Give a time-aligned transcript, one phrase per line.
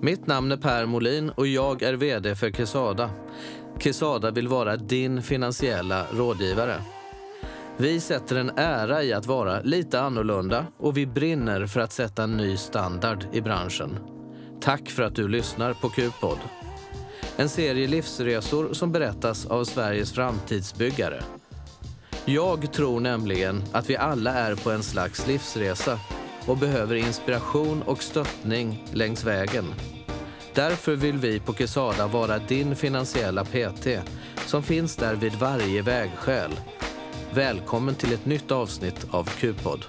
[0.00, 3.10] Mitt namn är Per Molin och jag är VD för Quesada.
[3.78, 6.82] Quesada vill vara din finansiella rådgivare.
[7.76, 12.22] Vi sätter en ära i att vara lite annorlunda och vi brinner för att sätta
[12.22, 13.98] en ny standard i branschen.
[14.60, 16.38] Tack för att du lyssnar på Q-podd.
[17.36, 21.22] En serie livsresor som berättas av Sveriges framtidsbyggare.
[22.24, 25.98] Jag tror nämligen att vi alla är på en slags livsresa
[26.48, 29.74] och behöver inspiration och stöttning längs vägen.
[30.54, 33.86] Därför vill vi på Quesada vara din finansiella PT
[34.46, 36.60] som finns där vid varje vägskäl.
[37.34, 39.84] Välkommen till ett nytt avsnitt av Q-podd.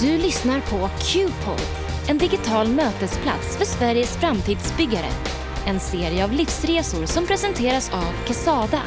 [0.00, 5.10] Du lyssnar på Q-podd, en digital mötesplats för Sveriges framtidsbyggare.
[5.66, 8.82] En serie av livsresor som presenteras av Quesada.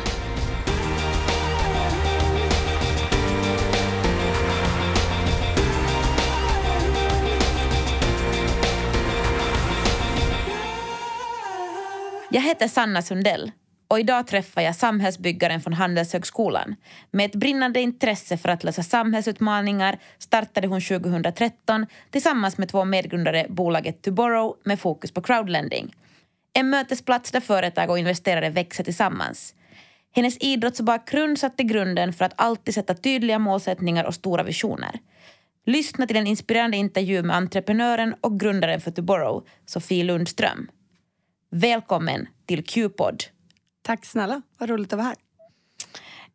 [12.31, 13.51] Jag heter Sanna Sundell
[13.87, 16.75] och idag träffar jag samhällsbyggaren från Handelshögskolan.
[17.11, 23.45] Med ett brinnande intresse för att lösa samhällsutmaningar startade hon 2013 tillsammans med två medgrundare
[23.49, 25.95] bolaget Tomorrow med fokus på crowdlending.
[26.53, 29.55] En mötesplats där företag och investerare växer tillsammans.
[30.15, 34.99] Hennes idrottsbakgrund satte grunden för att alltid sätta tydliga målsättningar och stora visioner.
[35.65, 40.67] Lyssna till en inspirerande intervju med entreprenören och grundaren för Tomorrow, Sofie Lundström.
[41.51, 43.23] Välkommen till Q-podd.
[43.81, 45.15] Tack snälla, vad roligt att vara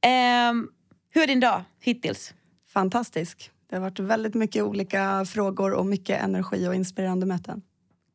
[0.02, 0.50] här.
[0.50, 0.70] Um,
[1.10, 2.34] hur är din dag hittills?
[2.72, 3.50] Fantastisk.
[3.70, 7.62] Det har varit väldigt mycket olika frågor och mycket energi och inspirerande möten.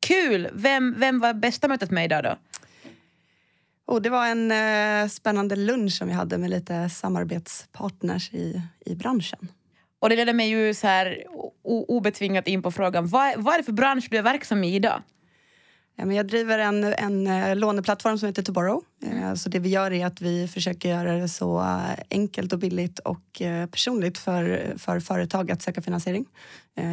[0.08, 0.50] Kul!
[0.54, 2.36] Vem, vem var bästa mötet med idag då?
[3.88, 8.96] Oh, det var en eh, spännande lunch som vi hade med lite samarbetspartners i, i
[8.96, 9.52] branschen.
[10.00, 11.24] Och det leder mig ju så här
[11.64, 15.02] obetvingat in på frågan, vad, vad är det för bransch du är verksam i idag?
[16.08, 18.84] Jag driver en, en eh, låneplattform som heter Toborrow.
[19.04, 19.38] Mm.
[19.38, 23.00] Så det vi gör är att vi försöker göra det så eh, enkelt och billigt
[23.00, 26.26] och personligt för, för företag att söka finansiering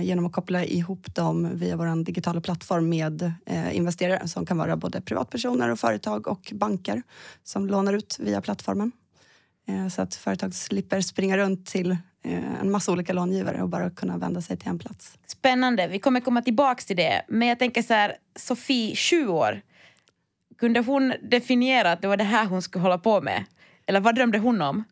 [0.03, 3.33] genom att koppla ihop dem via vår digitala plattform med
[3.73, 7.03] investerare som kan vara både privatpersoner och företag och banker
[7.45, 8.93] som lånar ut via plattformen.
[9.95, 12.16] Så att företag slipper springa runt till Eh,
[12.61, 15.19] en massa olika långivare och bara kunna vända sig till en plats.
[15.27, 15.89] Spännande.
[15.89, 17.23] Vi kommer komma tillbaka till det.
[17.29, 19.61] Men jag tänker så här, Sofie, 20 år.
[20.59, 23.45] Kunde hon definiera att det var det här hon skulle hålla på med?
[23.87, 24.85] Eller vad drömde hon om?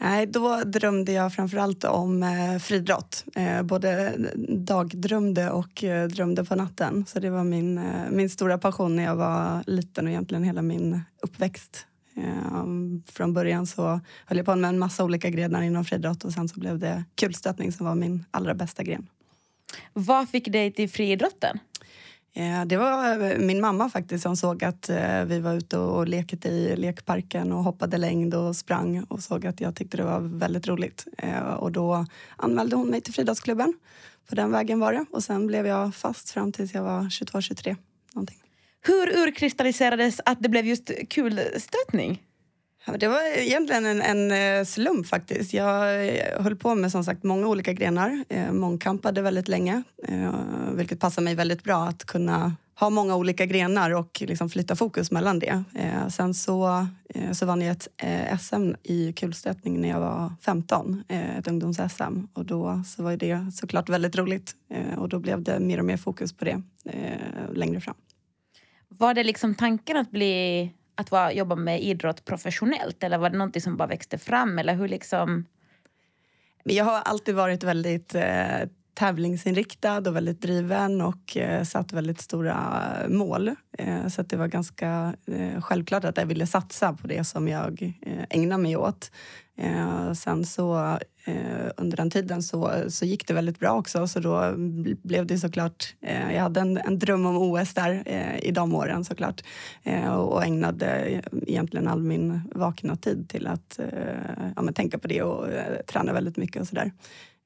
[0.00, 3.24] Nej, då drömde jag framförallt om eh, friidrott.
[3.34, 4.12] Eh, både
[4.48, 7.06] dagdrömde och eh, drömde på natten.
[7.06, 10.62] Så det var min, eh, min stora passion när jag var liten och egentligen hela
[10.62, 11.86] min uppväxt.
[12.16, 16.32] Ehm, från början så höll jag på med en massa olika grenar inom friidrott och
[16.32, 19.06] sen så blev det kulstötning som var min allra bästa gren.
[19.92, 21.58] Vad fick dig till friidrotten?
[22.36, 26.08] Eh, det var eh, min mamma faktiskt som såg att eh, vi var ute och
[26.08, 30.20] lekte i lekparken och hoppade längd och sprang och såg att jag tyckte det var
[30.20, 31.06] väldigt roligt.
[31.58, 33.74] Och då anmälde hon mig till friidrottsklubben.
[34.28, 37.76] På den vägen var det och sen blev jag fast fram tills jag var 22-23
[38.12, 38.43] någonting.
[38.86, 42.22] Hur urkristalliserades att det blev just kulstötning?
[42.98, 45.54] Det var egentligen en, en eh, slump faktiskt.
[45.54, 48.24] Jag eh, höll på med som sagt många olika grenar.
[48.28, 49.82] Eh, mångkampade väldigt länge,
[50.74, 55.10] vilket passar mig väldigt bra att kunna ha många olika grenar och liksom flytta fokus
[55.10, 55.64] mellan det.
[56.10, 56.86] sen så,
[57.32, 57.88] så vann jag ett
[58.40, 62.28] SM i kulstötning när jag var 15, ett ungdoms-SM.
[62.32, 64.54] Och då så var det såklart väldigt roligt
[64.96, 66.62] och då blev det mer och mer fokus på det
[67.52, 67.94] längre fram.
[68.98, 73.38] Var det liksom tanken att bli att vara, jobba med idrott professionellt eller var det
[73.38, 74.58] någonting som bara växte fram?
[74.58, 75.46] Eller hur liksom...
[76.64, 82.82] Jag har alltid varit väldigt eh, tävlingsinriktad och väldigt driven och eh, satt väldigt stora
[83.02, 83.50] eh, mål.
[83.78, 87.94] Eh, så det var ganska eh, självklart att jag ville satsa på det som jag
[88.02, 89.10] eh, ägnar mig åt.
[89.58, 94.20] Eh, sen så Eh, under den tiden så, så gick det väldigt bra också så
[94.20, 94.54] då
[95.02, 98.74] blev det såklart, eh, jag hade en, en dröm om OS där eh, i de
[98.74, 99.42] åren såklart
[99.82, 105.08] eh, och ägnade eh, egentligen all min vakna tid till att eh, ja, tänka på
[105.08, 106.92] det och eh, träna väldigt mycket och sådär.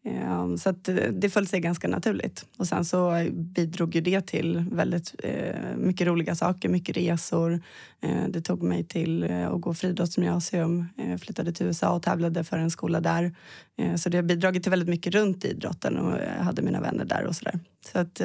[0.08, 2.46] Ehm, så att eh, det föll sig ganska naturligt.
[2.56, 7.60] Och sen så bidrog ju det till väldigt eh, mycket roliga saker, mycket resor.
[8.00, 12.58] Eh, det tog mig till att gå friidrottsgymnasium, Jag flyttade till USA och tävlade för
[12.58, 13.34] en skola där.
[13.96, 17.26] Så det har bidragit till väldigt mycket runt idrotten och jag hade mina vänner där
[17.26, 17.60] och sådär.
[17.93, 18.22] Så att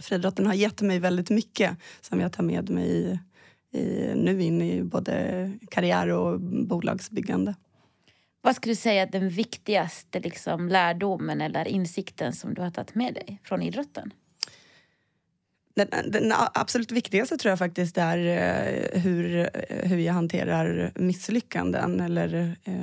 [0.00, 3.18] friidrotten har gett mig väldigt mycket som jag tar med mig i,
[3.78, 7.54] i, nu in i både karriär och bolagsbyggande.
[8.46, 12.94] Vad skulle du säga är den viktigaste liksom, lärdomen eller insikten som du har tagit
[12.94, 14.12] med dig från idrotten?
[15.74, 22.00] Den, den, absolut viktigaste tror jag faktiskt är eh, hur, eh, hur jag hanterar misslyckanden
[22.00, 22.74] eller eh,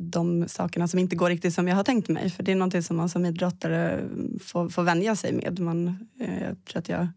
[0.00, 2.30] de sakerna som inte går riktigt som jag har tänkt mig.
[2.30, 4.00] För det är någonting som man som idrottare
[4.44, 5.58] får, får vänja sig med.
[5.58, 7.08] Man, jag tror att jag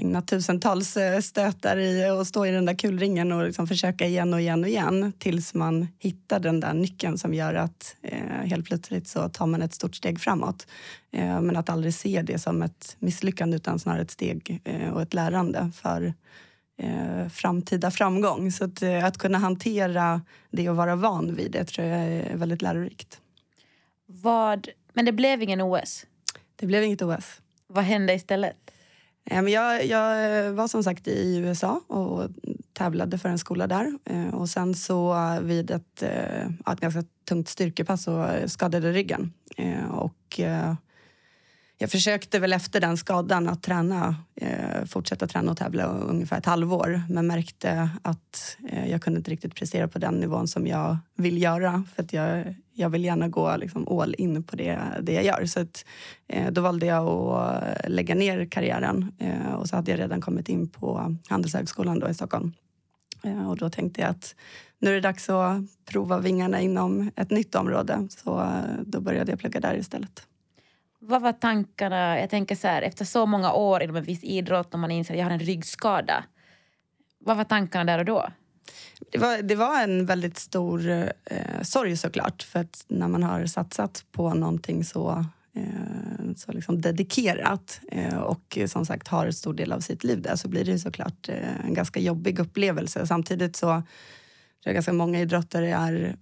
[0.00, 4.34] ägnat tusentals eh, stötar i att stå i den där kulringen och liksom försöka igen
[4.34, 8.66] och igen och igen tills man hittar den där nyckeln som gör att eh, helt
[8.66, 10.66] plötsligt så tar man ett stort steg framåt.
[11.12, 15.02] Eh, men att aldrig se det som ett misslyckande utan snarare ett steg eh, och
[15.02, 16.14] ett lärande för
[16.78, 18.52] eh, framtida framgång.
[18.52, 22.36] Så att, eh, att kunna hantera det och vara van vid det tror jag är
[22.36, 23.20] väldigt lärorikt.
[24.06, 26.06] Vad, men det blev ingen OS?
[26.56, 27.40] Det blev inget OS.
[27.66, 28.70] Vad hände istället?
[29.24, 32.30] Eh, jag, jag eh, var som sagt i USA och
[32.72, 33.98] tävlade för en skola där.
[34.04, 39.32] Eh, och sen så vid ett, ett ganska tungt styrkepass så skadade ryggen.
[39.90, 40.40] Och
[41.78, 44.16] jag försökte väl efter den skadan att träna,
[44.86, 48.56] fortsätta träna och tävla ungefär ett halvår men märkte att
[48.86, 52.54] jag kunde inte riktigt prestera på den nivån som jag vill göra för att jag,
[52.80, 55.46] jag vill gärna gå liksom all in på det, det jag gör.
[55.46, 55.84] Så att,
[56.28, 60.20] eh, då valde jag att eh, lägga ner karriären eh, och så hade jag redan
[60.20, 62.52] kommit in på Handelshögskolan då i Stockholm.
[63.24, 64.34] Eh, och då tänkte jag att
[64.78, 69.32] nu är det dags att prova vingarna inom ett nytt område så eh, då började
[69.32, 70.26] jag plugga där istället.
[70.98, 72.20] Vad var tankarna?
[72.20, 75.14] Jag tänker så här, efter så många år inom en viss idrott och man inser
[75.14, 76.24] att jag har en ryggskada.
[77.18, 78.28] Vad var tankarna där och då?
[79.12, 80.88] Det var, det var en väldigt stor
[81.24, 82.42] eh, sorg såklart.
[82.42, 85.24] För att när man har satsat på någonting så,
[85.54, 90.22] eh, så liksom dedikerat eh, och som sagt har en stor del av sitt liv
[90.22, 93.06] där så blir det såklart eh, en ganska jobbig upplevelse.
[93.06, 93.84] Samtidigt så tror
[94.64, 96.16] jag ganska många idrottare är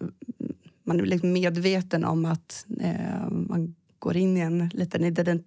[0.89, 5.05] man är liksom medveten om att eh, man går in i en liten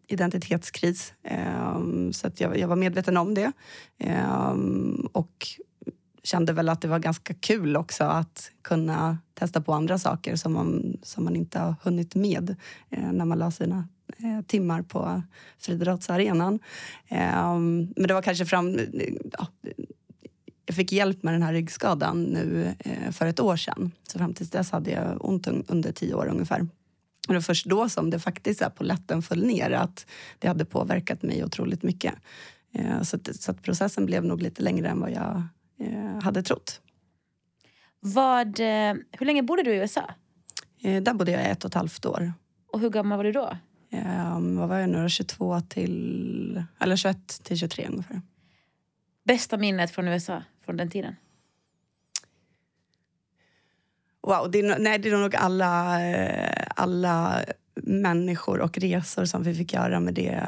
[0.07, 1.13] identitetskris.
[1.23, 1.79] Eh,
[2.11, 3.51] så att jag, jag var medveten om det.
[3.97, 4.55] Eh,
[5.11, 5.47] och
[6.23, 10.53] kände väl att det var ganska kul också att kunna testa på andra saker som
[10.53, 12.55] man, som man inte har hunnit med
[12.89, 13.87] eh, när man la sina
[14.17, 15.21] eh, timmar på
[15.59, 16.59] friidrottsarenan.
[17.07, 17.57] Eh,
[17.95, 18.79] men det var kanske fram...
[19.37, 19.47] Ja,
[20.65, 23.91] jag fick hjälp med den här ryggskadan nu eh, för ett år sedan.
[24.03, 26.61] Så fram tills dess hade jag ont under tio år ungefär.
[26.61, 26.67] Och
[27.27, 30.05] det var först då som det faktiskt på lätten föll ner att
[30.39, 32.13] det hade påverkat mig otroligt mycket.
[32.73, 35.43] Eh, så, att, så att processen blev nog lite längre än vad jag
[36.23, 36.81] hade trott.
[37.99, 40.13] Vad, eh, hur länge bodde du i USA?
[40.81, 42.33] Där bodde jag ett och ett halvt år.
[42.71, 43.57] Och hur gammal var du då?
[44.39, 46.63] vad var jag nu 22 till...
[46.79, 48.21] Eller 21 till 23 ungefär.
[49.23, 51.15] Bästa minnet från USA från den tiden?
[54.27, 57.45] Wow, det är, nej, det är nog alla, eh, alla
[57.75, 60.43] människor och resor som vi fick göra med det,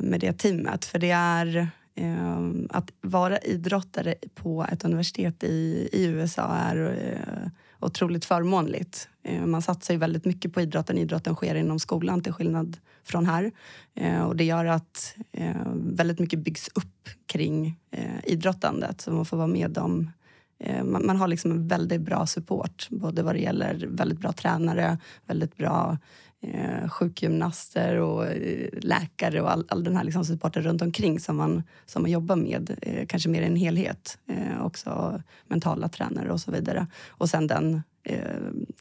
[0.00, 0.84] med det teamet.
[0.84, 6.76] För det är eh, Ehm, att vara idrottare på ett universitet i, i USA är
[6.76, 7.50] eh,
[7.80, 9.08] otroligt förmånligt.
[9.22, 10.98] Eh, man satsar ju väldigt mycket på idrotten.
[10.98, 13.52] Idrotten sker inom skolan till skillnad från här.
[13.94, 19.00] Eh, och det gör att eh, väldigt mycket byggs upp kring eh, idrottandet.
[19.00, 20.10] Så man får vara med om
[20.58, 24.32] eh, man, man, har liksom en väldigt bra support, både vad det gäller väldigt bra
[24.32, 25.98] tränare, väldigt bra
[26.42, 31.36] eh, sjukgymnaster och eh, läkare och all, all den här liksom supporten runt omkring som
[31.36, 34.18] man, som man jobbar med, eh, kanske mer en helhet.
[34.26, 36.86] Eh, också mentala tränare och så vidare.
[37.08, 38.36] Och sen den eh,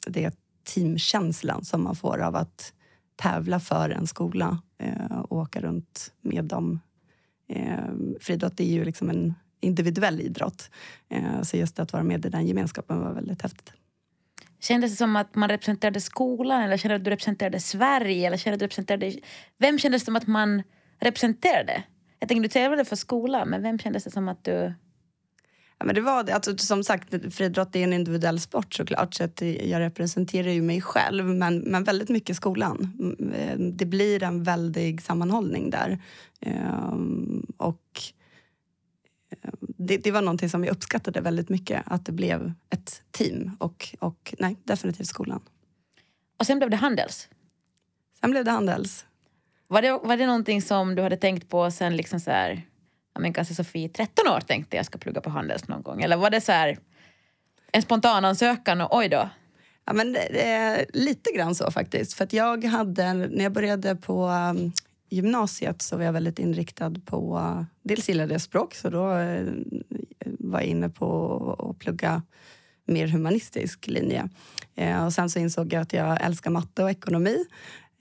[0.07, 0.35] det
[0.73, 2.73] teamkänslan som man får av att
[3.15, 6.79] tävla för en skola eh, och åka runt med dem.
[7.47, 7.89] Eh,
[8.19, 10.69] friidrott är ju liksom en individuell idrott.
[11.09, 13.73] Eh, så just att vara med i den gemenskapen var väldigt häftigt.
[14.59, 18.27] Kändes det som att man representerade skolan eller kände att du representerade Sverige?
[18.27, 19.13] Eller kände du representerade...
[19.57, 20.63] Vem kändes det som att man
[20.99, 21.83] representerade?
[22.19, 24.73] Jag tänkte du tävlade för skolan, men vem kändes det som att du...
[25.79, 26.29] Ja, men det var.
[26.31, 29.13] Alltså, som sagt, friidrott är en individuell sport såklart.
[29.13, 32.93] Så att jag representerar ju mig själv, men, men väldigt mycket skolan.
[32.99, 35.99] Mm, eh, det blir en väldig sammanhållning där.
[36.41, 38.01] Ehm, och
[39.31, 43.51] eh, det, det, var någonting som jag uppskattade väldigt mycket, att det blev ett team.
[43.59, 45.41] Och, och nej, definitivt skolan.
[46.39, 47.29] Och sen blev det Handels?
[48.21, 49.05] Sen blev det Handels.
[49.67, 52.61] Var det, var det någonting som du hade tänkt på sen liksom så här,
[53.13, 56.01] ja men kanske Sofie, 13 år tänkte jag ska plugga på Handels någon gång?
[56.01, 56.77] Eller var det så här
[57.71, 59.29] en spontan ansökan och oj då?
[59.85, 62.13] Ja, men det, det, lite grann så faktiskt.
[62.13, 64.71] För att jag hade, när jag började på um,
[65.09, 67.65] gymnasiet så var jag väldigt inriktad på...
[67.83, 69.45] Dels gillade jag språk, så då eh,
[70.39, 72.21] var jag inne på att plugga
[72.89, 74.29] mer humanistisk linje.
[74.75, 77.45] Eh, och sen så insåg jag att jag älskar matte och ekonomi.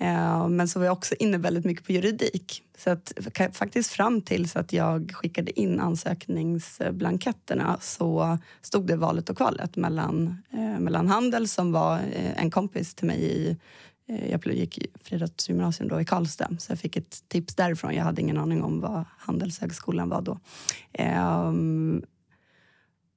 [0.01, 2.63] Eh, men så var jag också inne väldigt mycket på juridik.
[2.79, 3.13] Så att,
[3.53, 10.43] faktiskt fram tills att jag skickade in ansökningsblanketterna så stod det valet och kvalet mellan,
[10.53, 13.57] eh, mellan Handel som var eh, en kompis till mig i
[14.09, 17.95] eh, jag gick friidrottsgymnasium då i Karlstad, så jag fick ett tips därifrån.
[17.95, 20.39] Jag hade ingen aning om vad Handelshögskolan var då.
[20.99, 22.03] Um,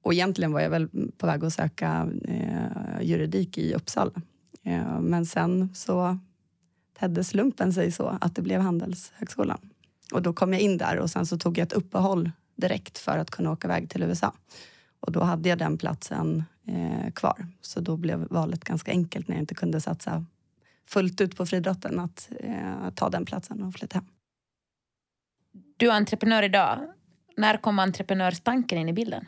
[0.01, 4.21] och egentligen var jag väl på väg att söka eh, juridik i Uppsala.
[4.63, 6.19] Eh, men sen så
[6.99, 9.69] tedde slumpen sig så att det blev Handelshögskolan.
[10.13, 13.17] Och då kom jag in där och sen så tog jag ett uppehåll direkt för
[13.17, 14.33] att kunna åka iväg till USA.
[14.99, 17.47] Och då hade jag den platsen eh, kvar.
[17.61, 20.25] Så då blev valet ganska enkelt när jag inte kunde satsa
[20.87, 24.05] fullt ut på friidrotten att eh, ta den platsen och flytta hem.
[25.77, 26.79] Du är entreprenör idag.
[27.37, 29.25] När kom entreprenörstanken in i bilden?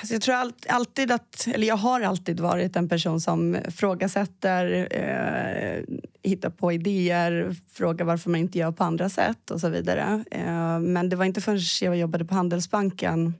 [0.00, 5.96] Alltså jag tror alltid att, eller jag har alltid varit en person som frågasätter, eh,
[6.22, 10.24] hittar på idéer, frågar varför man inte gör på andra sätt och så vidare.
[10.30, 13.34] Eh, men det var inte förrän jag jobbade på Handelsbanken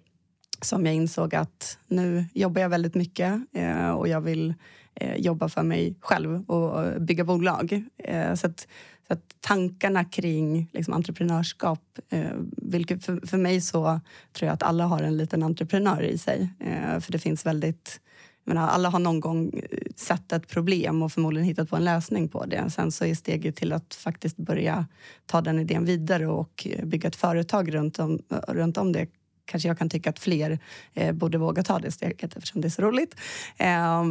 [0.61, 4.55] som jag insåg att nu jobbar jag väldigt mycket eh, och jag vill
[4.95, 7.85] eh, jobba för mig själv och bygga bolag.
[7.99, 8.69] Eh, så att,
[9.07, 14.01] så att tankarna kring liksom, entreprenörskap, eh, vilket för, för mig så
[14.33, 16.49] tror jag att alla har en liten entreprenör i sig.
[16.61, 18.01] Eh, för det finns väldigt
[18.47, 22.29] menar, alla har någon gång eh, sett ett problem och förmodligen hittat på en lösning
[22.29, 22.71] på det.
[22.71, 24.87] Sen så är steget till att faktiskt börja
[25.27, 29.07] ta den idén vidare och eh, bygga ett företag runt om, eh, runt om det
[29.45, 30.59] kanske jag kan tycka att fler
[30.95, 33.15] eh, borde våga ta det steget eftersom det är så roligt.
[33.57, 34.05] Eh,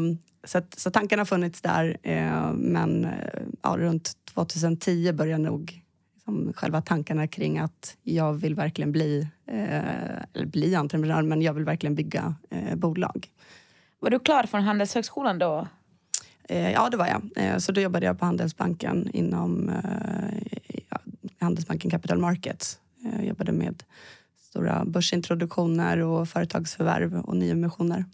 [0.45, 3.11] så, att, så tanken har funnits där, eh, men eh,
[3.61, 5.81] ja, runt 2010 började nog
[6.15, 11.65] liksom, själva tankarna kring att jag vill verkligen bli, eh, bli entreprenör, men jag vill
[11.65, 13.29] verkligen bygga eh, bolag.
[13.99, 15.67] Var du klar från Handelshögskolan då?
[16.47, 17.61] ja, det var jag.
[17.61, 19.71] så då jobbade jag på Handelsbanken inom
[21.39, 22.79] Handelsbanken Capital Markets.
[23.13, 23.83] Jag jobbade med
[24.41, 28.05] stora börsintroduktioner och företagsförvärv och nyemissioner.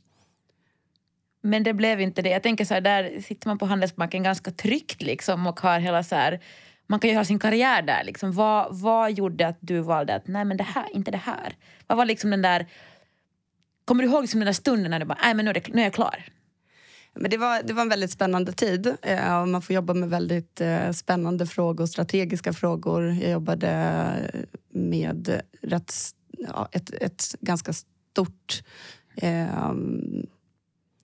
[1.42, 2.30] Men det blev inte det.
[2.30, 6.04] Jag tänker så här, där sitter man på Handelsbanken ganska tryggt liksom och har hela
[6.04, 6.40] så här,
[6.88, 8.04] man kan ju ha sin karriär där.
[8.04, 8.32] Liksom.
[8.32, 11.56] Vad, vad gjorde att du valde att nej men det här, inte det här?
[11.88, 12.68] Vad var liksom den där,
[13.86, 15.68] kommer du ihåg liksom den där stunden när du bara, nej men nu är, det,
[15.68, 16.26] nu är jag klar?
[17.14, 18.96] Men det, var, det var en väldigt spännande tid.
[19.02, 23.14] Eh, man får jobba med väldigt eh, spännande frågor, strategiska frågor.
[23.14, 23.70] Jag jobbade
[24.34, 25.94] eh, med rätt
[26.38, 28.64] ja, ett, ett ganska stort
[29.16, 29.74] eh,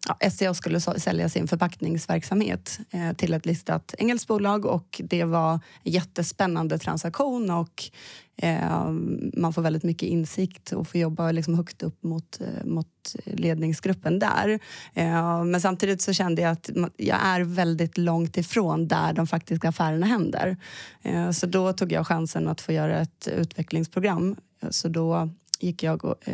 [0.07, 5.53] ja, SCA skulle sälja sin förpackningsverksamhet eh, till ett listat engelskt bolag och det var
[5.53, 7.83] en jättespännande transaktion och
[8.37, 8.91] eh,
[9.33, 14.19] man får väldigt mycket insikt och får jobba liksom högt upp mot, eh, mot ledningsgruppen
[14.19, 14.59] där.
[14.93, 19.69] Eh, men samtidigt så kände jag att jag är väldigt långt ifrån där de faktiska
[19.69, 20.57] affärerna händer.
[21.01, 24.35] Eh, så då tog jag chansen att få göra ett utvecklingsprogram
[24.69, 26.33] så då gick jag eh,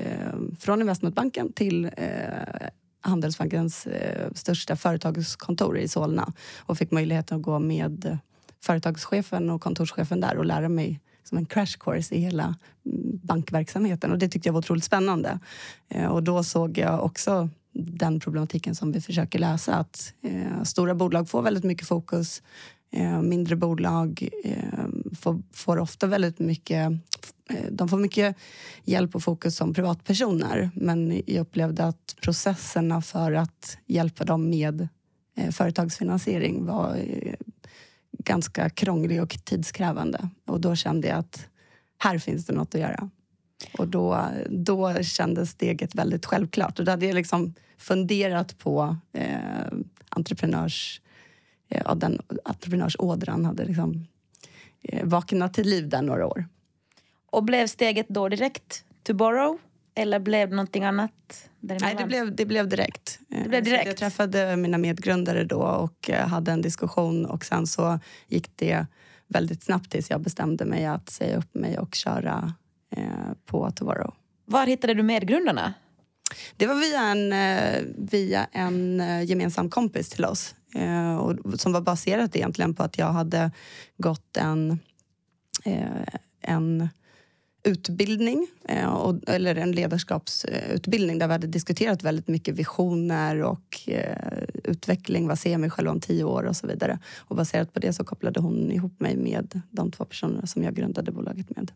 [0.59, 2.67] från investmentbanken till eh,
[3.03, 8.17] Handelsbankens eh, största företagskontor i Solna och fick möjligheten att gå med
[8.63, 14.11] företagschefen och kontorschefen där och lära mig som en crash course i hela mm, bankverksamheten.
[14.11, 15.39] Och det tyckte jag var otroligt spännande.
[15.89, 19.75] Eh, och då såg jag också den problematiken som vi försöker lösa.
[19.75, 22.41] Att eh, stora bolag får väldigt mycket fokus
[22.95, 24.85] Eh, mindre bolag eh,
[25.19, 26.91] får, får, ofta väldigt mycket...
[27.49, 28.35] Eh, de får mycket
[28.83, 34.87] hjälp och fokus som privatpersoner men jag upplevde att processerna för att hjälpa dem med
[35.37, 37.35] eh, företagsfinansiering var eh,
[38.11, 40.29] ganska krånglig och tidskrävande.
[40.45, 41.47] Och då kände jag att
[41.97, 43.09] här finns det något att göra.
[43.77, 46.79] Och då, då kändes steget väldigt självklart.
[46.79, 49.67] Och då hade jag liksom funderat på eh,
[50.09, 51.01] entreprenörs
[51.73, 54.07] Eh, den entreprenörsådran hade liksom
[54.83, 56.45] eh, vaknat till liv där några år.
[57.33, 59.57] Och blev steget då direkt to borrow?
[59.95, 61.49] Eller blev det någonting annat?
[61.59, 63.19] Nej, det blev, det blev direkt.
[63.27, 63.85] Det blev direkt.
[63.85, 68.85] jag träffade mina medgrundare då och eh, hade en diskussion och sen så gick det
[69.27, 72.53] väldigt snabbt tills jag bestämde mig att säga upp mig och köra
[72.95, 73.03] eh,
[73.45, 74.13] på Tomorrow.
[74.45, 75.73] Var hittade du medgrundarna?
[76.57, 77.33] Det var via en,
[78.11, 83.11] via en gemensam kompis till oss Eh, och som var baserat egentligen på att jag
[83.11, 83.51] hade
[83.97, 84.79] gått en,
[85.63, 86.07] eh,
[86.41, 86.89] en
[87.63, 95.27] utbildning, eh, eller en ledarskapsutbildning där vi hade diskuterat väldigt mycket visioner och eh, utveckling.
[95.27, 96.99] Vad ser jag mig själv om tio år och så vidare.
[97.17, 100.75] Och baserat på det så kopplade hon ihop mig med de två personerna som jag
[100.75, 101.71] grundade bolaget med.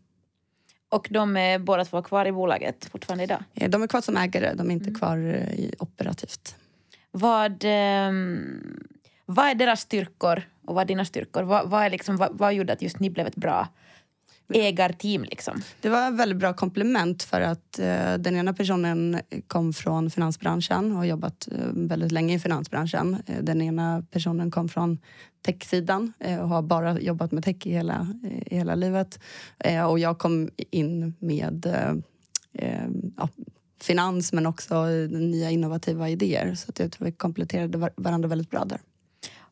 [0.90, 3.44] Och de är båda två kvar i bolaget fortfarande idag?
[3.54, 5.00] Eh, de är kvar som ägare, de är inte mm.
[5.00, 6.56] kvar i operativt.
[7.12, 8.12] Vad, eh,
[9.26, 11.44] vad är deras styrkor och vad är dina styrkor?
[11.44, 13.68] Vad, vad, är liksom, vad, vad gjorde att just ni blev ett bra
[14.54, 15.24] ägarteam?
[15.24, 15.62] Liksom?
[15.82, 20.92] Det var ett väldigt bra komplement för att eh, den ena personen kom från finansbranschen
[20.92, 23.18] och har jobbat eh, väldigt länge i finansbranschen.
[23.26, 24.98] Eh, den ena personen kom från
[25.46, 28.08] techsidan eh, och har bara jobbat med tech i hela,
[28.46, 29.20] i hela livet.
[29.60, 31.66] Eh, och jag kom in med
[32.54, 32.88] eh,
[33.18, 33.30] ja,
[33.82, 36.56] finans men också nya innovativa idéer.
[36.56, 38.80] Så att jag tror vi kompletterade varandra väldigt bra där.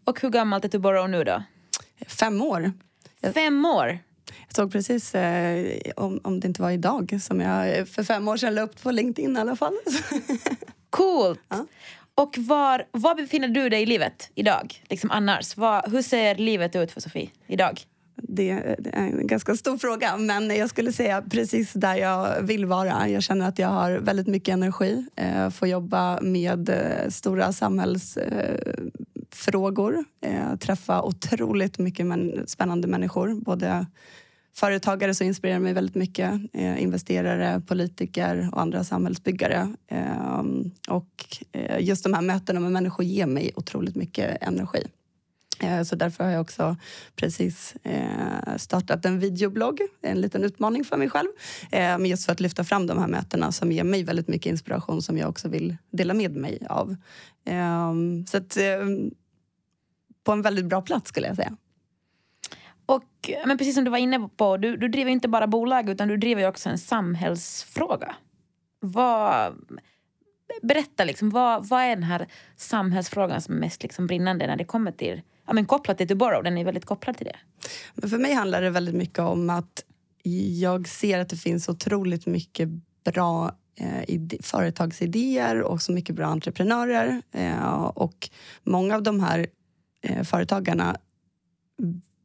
[0.03, 1.43] Och hur gammalt är Tuborough nu då?
[2.07, 2.71] Fem år.
[3.33, 3.99] Fem år?
[4.47, 8.37] Jag såg precis, eh, om, om det inte var idag, som jag för fem år
[8.37, 9.73] sedan la upp på LinkedIn i alla fall.
[10.89, 11.39] Coolt!
[11.49, 11.65] Ja.
[12.15, 14.83] Och var, var befinner du dig i livet idag?
[14.89, 15.57] Liksom annars?
[15.57, 17.85] Var, hur ser livet ut för Sofie idag?
[18.15, 23.09] Det, är en ganska stor fråga, men jag skulle säga precis där jag vill vara.
[23.09, 28.33] Jag känner att jag har väldigt mycket energi, eh, får jobba med eh, stora samhällsfrågor,
[28.33, 32.05] eh, frågor, eh, träffa otroligt mycket
[32.49, 33.85] spännande människor, både
[34.55, 36.33] företagare som inspirerar mig väldigt mycket.
[36.53, 39.75] Eh, investerare, politiker och andra samhällsbyggare.
[39.87, 40.43] Eh,
[40.89, 44.87] och eh, just de här mötena med människor ger mig otroligt mycket energi.
[45.59, 46.77] Eh, så därför har jag också
[47.15, 51.27] precis eh, startat en videoblogg, en liten utmaning för mig själv.
[51.71, 54.49] Eh, men just för att lyfta fram de här mötena som ger mig väldigt mycket
[54.49, 56.95] inspiration som jag också vill dela med mig av.
[57.45, 59.11] Ehm, så att, ehm,
[60.23, 61.57] på en väldigt bra plats skulle jag säga.
[62.85, 66.07] Och men precis som du var inne på, du, du driver inte bara bolag utan
[66.07, 68.15] du driver också en samhällsfråga.
[68.79, 69.55] Vad,
[70.61, 74.65] berätta, liksom, vad, vad är den här samhällsfrågan som är mest liksom brinnande när det
[74.65, 77.37] kommer till, ja, men kopplat till Tuborough, den är väldigt kopplad till det.
[77.95, 79.83] Men för mig handlar det väldigt mycket om att
[80.59, 82.69] jag ser att det finns otroligt mycket
[83.03, 87.21] bra eh, företagsidéer och så mycket bra entreprenörer.
[87.31, 88.29] Eh, och
[88.63, 89.47] många av de här
[90.01, 90.97] eh, företagarna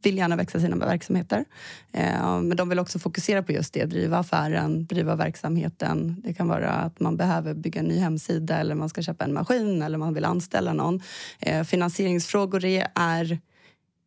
[0.03, 1.45] vill gärna växa sina verksamheter.
[1.93, 6.17] Eh, men de vill också fokusera på just det, driva affären, driva verksamheten.
[6.25, 9.35] Det kan vara att man behöver bygga en ny hemsida eller man ska köpa en
[9.35, 11.03] maskin eller man vill anställa någon.
[11.39, 13.39] Eh, finansieringsfrågor är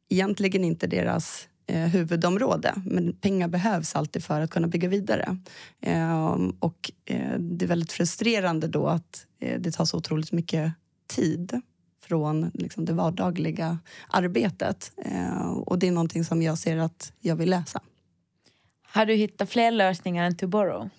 [0.10, 2.74] egentligen inte deras eh, huvudområde.
[2.86, 5.38] Men pengar behövs alltid för att kunna bygga vidare.
[5.82, 10.74] Eh, och eh, det är väldigt frustrerande då att eh, det tar så otroligt mycket
[11.08, 11.62] tid
[12.08, 14.92] från liksom, det vardagliga arbetet.
[14.98, 17.82] Eh, och det är någonting som jag ser att jag vill läsa.
[18.82, 20.90] Har du hittat fler lösningar än Tomorrow?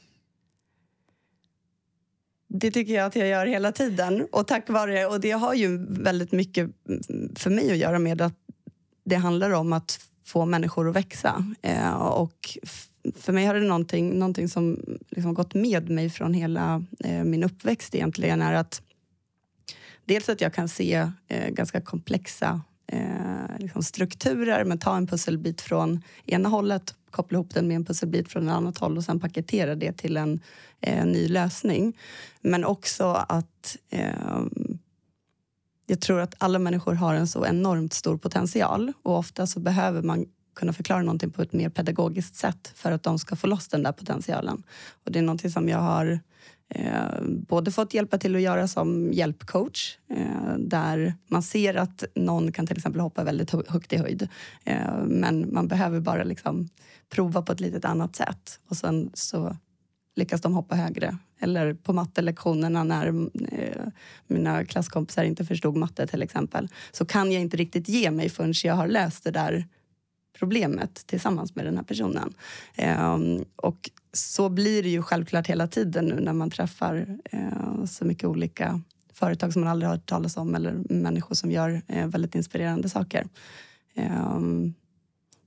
[2.48, 4.28] Det tycker jag att jag gör hela tiden.
[4.32, 6.70] Och tack vare, och det har ju väldigt mycket
[7.36, 8.34] för mig att göra med att
[9.04, 11.54] det handlar om att få människor att växa.
[11.62, 12.58] Eh, och
[13.16, 17.44] för mig har det någonting, någonting som liksom gått med mig från hela eh, min
[17.44, 18.82] uppväxt egentligen är att
[20.04, 25.60] dels att jag kan se eh, ganska komplexa eh, liksom strukturer men ta en pusselbit
[25.60, 29.20] från ena hållet koppla ihop den med en pusselbit från ett annat håll och sen
[29.20, 30.40] paketera det till en
[30.80, 31.98] eh, ny lösning.
[32.40, 34.40] Men också att eh,
[35.86, 40.02] jag tror att alla människor har en så enormt stor potential och ofta så behöver
[40.02, 43.68] man kunna förklara någonting på ett mer pedagogiskt sätt för att de ska få loss
[43.68, 44.62] den där potentialen.
[45.04, 46.20] Och det är någonting som jag har
[46.68, 52.53] Eh, både fått hjälpa till att göra som hjälpcoach eh, där man ser att någon
[52.53, 54.29] kan till exempel hoppa väldigt högt i höjd
[54.64, 56.68] eh, men man behöver bara liksom
[57.11, 59.57] prova på ett litet annat sätt och sen så
[60.16, 61.18] lyckas de hoppa högre.
[61.40, 63.07] Eller på mattelektionerna när
[63.53, 63.87] eh,
[64.27, 68.55] mina klasskompisar inte förstod matte till exempel så kan jag inte riktigt ge mig förrän
[68.64, 69.66] jag har löst det där
[70.38, 72.35] problemet tillsammans med den här personen.
[72.75, 73.18] Eh,
[73.57, 78.25] och så blir det ju självklart hela tiden nu när man träffar eh, så mycket
[78.25, 78.81] olika
[79.12, 82.88] företag som man aldrig har hört talas om eller människor som gör eh, väldigt inspirerande
[82.88, 83.27] saker.
[83.94, 84.40] Eh,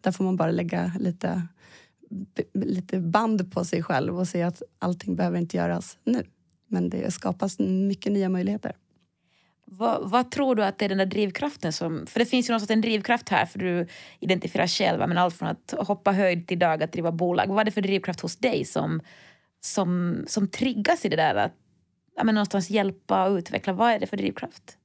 [0.01, 1.47] där får man bara lägga lite,
[2.53, 6.23] lite band på sig själv och se att allting behöver inte göras nu.
[6.67, 8.73] Men det skapas mycket nya möjligheter.
[9.69, 12.07] Vad, vad, tror du att det är den där drivkraften som...
[12.07, 13.87] För det finns ju någon sorts en drivkraft här för du
[14.19, 17.47] identifierar själv men allt från att hoppa höjd till dag att driva bolag.
[17.47, 19.01] Vad är det för drivkraft hos dig som,
[19.59, 21.53] som, som triggas i det där att
[22.15, 23.73] ja, men någonstans hjälpa och utveckla?
[23.73, 24.77] Vad är det för drivkraft?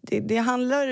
[0.00, 0.86] Det, det handlar...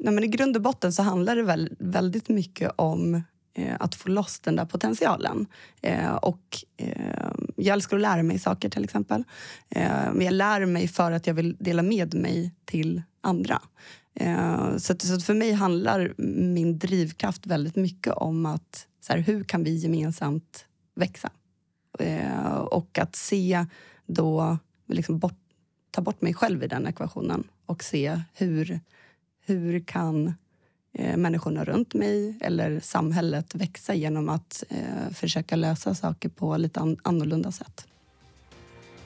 [0.00, 3.22] Nej, men I grund och botten så handlar det väl, väldigt mycket om
[3.56, 5.46] Eh, att få loss den där potentialen.
[5.82, 9.24] Eh, och eh, jag älskar att lära mig saker till exempel.
[9.68, 13.62] Eh, men jag lär mig för att jag vill dela med mig till andra.
[14.14, 16.14] Eh, så, så för mig handlar
[16.52, 21.30] min drivkraft väldigt mycket om att så här, hur kan vi gemensamt växa?
[21.98, 23.66] Eh, och att se
[24.06, 25.38] då, liksom bort,
[25.90, 28.80] ta bort mig själv i den ekvationen och se hur,
[29.46, 30.34] hur kan
[30.98, 36.80] Eh, människorna runt mig eller samhället växa genom att eh, försöka lösa saker på lite
[36.80, 37.86] an annorlunda sätt.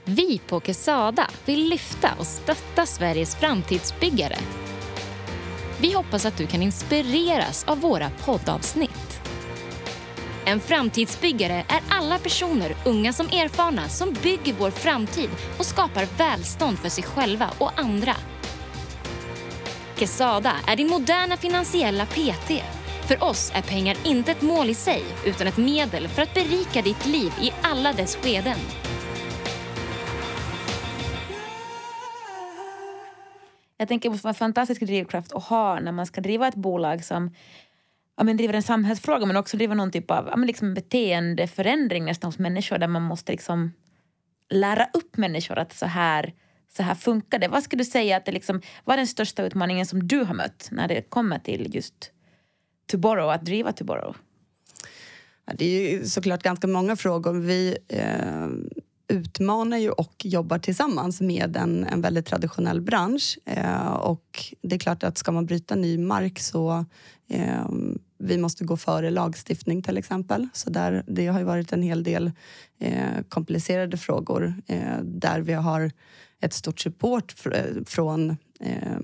[0.04, 4.36] Vi på Quesada vill lyfta och stötta Sveriges framtidsbyggare.
[5.80, 9.20] Vi hoppas att du kan inspireras av våra poddavsnitt.
[10.44, 16.78] En framtidsbyggare är alla personer, unga som erfarna, som bygger vår framtid och skapar välstånd
[16.78, 18.14] för sig själva och andra.
[19.98, 22.50] Kesada är din moderna finansiella PT.
[23.08, 26.82] För oss är pengar inte ett mål i sig, utan ett medel för att berika
[26.82, 28.58] ditt liv i alla dess skeden.
[33.76, 37.34] Jag tänker det en fantastisk drivkraft att ha när man ska driva ett bolag som
[38.16, 42.04] ja, men driver en samhällsfråga men också driver någon typ av ja, men liksom beteendeförändring
[42.04, 43.72] nästan hos människor där man måste liksom
[44.50, 46.32] lära upp människor att så här,
[46.76, 47.48] så här funkar det.
[47.48, 50.34] Vad skulle du säga att det liksom, vad är den största utmaningen som du har
[50.34, 52.12] mött när det kommer till just
[52.86, 54.16] Tomorrow, att driva Tomorrow?
[55.46, 57.34] Ja, det är ju såklart ganska många frågor.
[57.34, 58.48] Vi eh,
[59.08, 63.38] utmanar ju och jobbar tillsammans med en, en väldigt traditionell bransch.
[63.44, 66.84] Eh, och det är klart att ska man bryta ny mark så
[67.28, 67.68] eh,
[68.18, 70.48] vi måste gå före lagstiftning till exempel.
[70.52, 72.32] Så där, det har ju varit en hel del
[72.80, 75.90] eh, komplicerade frågor eh, där vi har
[76.40, 78.98] ett stort support fr eh, från eh,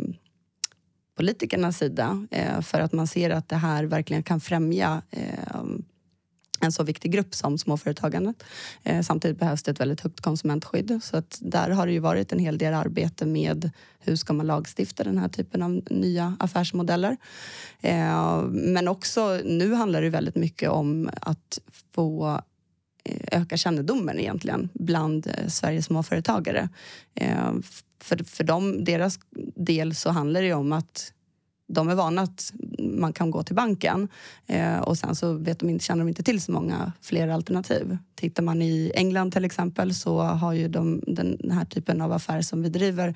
[1.17, 5.85] politikernas sida eh, för att man ser att det här verkligen kan främja ehm,
[6.61, 8.45] en så viktig grupp som småföretagandet.
[8.83, 11.01] Eh, samtidigt behövs det ett väldigt högt konsumentskydd.
[11.03, 14.47] Så att där har det ju varit en hel del arbete med hur ska man
[14.47, 17.17] lagstifta den här typen av nya affärsmodeller.
[17.81, 21.61] Eh, men också nu handlar det väldigt mycket om att
[21.95, 22.41] få
[23.05, 26.69] Eh, öka kännedomen egentligen bland eh, Sveriges småföretagare.
[27.15, 27.53] Eh,
[28.01, 29.19] för, för dem, deras
[29.57, 31.13] del så handlar det om att
[31.67, 34.09] de är vana att man kan gå till banken
[34.47, 37.99] eh, och sen så vet de inte, känner de inte till så många fler alternativ.
[38.15, 42.43] Tittar man i England till exempel så har ju de, den här typen av affär
[42.43, 43.15] som vi driver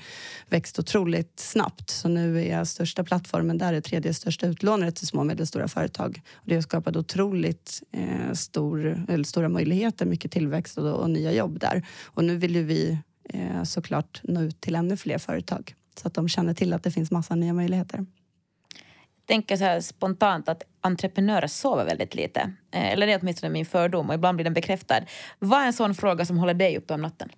[0.48, 1.90] växt otroligt snabbt.
[1.90, 6.20] Så nu är största plattformen där är tredje största utlånare till små och medelstora företag.
[6.34, 11.32] Och det har skapat otroligt eh, stor, eller stora möjligheter, mycket tillväxt och, och nya
[11.32, 11.86] jobb där.
[12.04, 16.14] Och nu vill ju vi eh, såklart nå ut till ännu fler företag så att
[16.14, 18.06] de känner till att det finns massa nya möjligheter
[19.28, 22.40] tänker så här spontant att entreprenörer sover väldigt lite.
[22.70, 25.00] Eh, eller det är åtminstone min fördom och ibland blir den bekräftad.
[25.38, 27.28] Vad är en sån fråga som håller dig uppe om natten?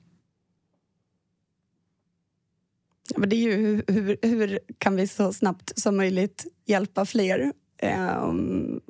[3.12, 7.04] Ja, men det är ju hur, hur, hur, kan vi så snabbt som möjligt hjälpa
[7.04, 7.52] fler?
[8.22, 8.80] Um,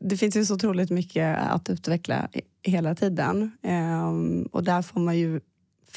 [0.00, 2.28] det finns ju så otroligt mycket att utveckla
[2.62, 3.52] hela tiden.
[3.62, 5.40] Um, och där får man ju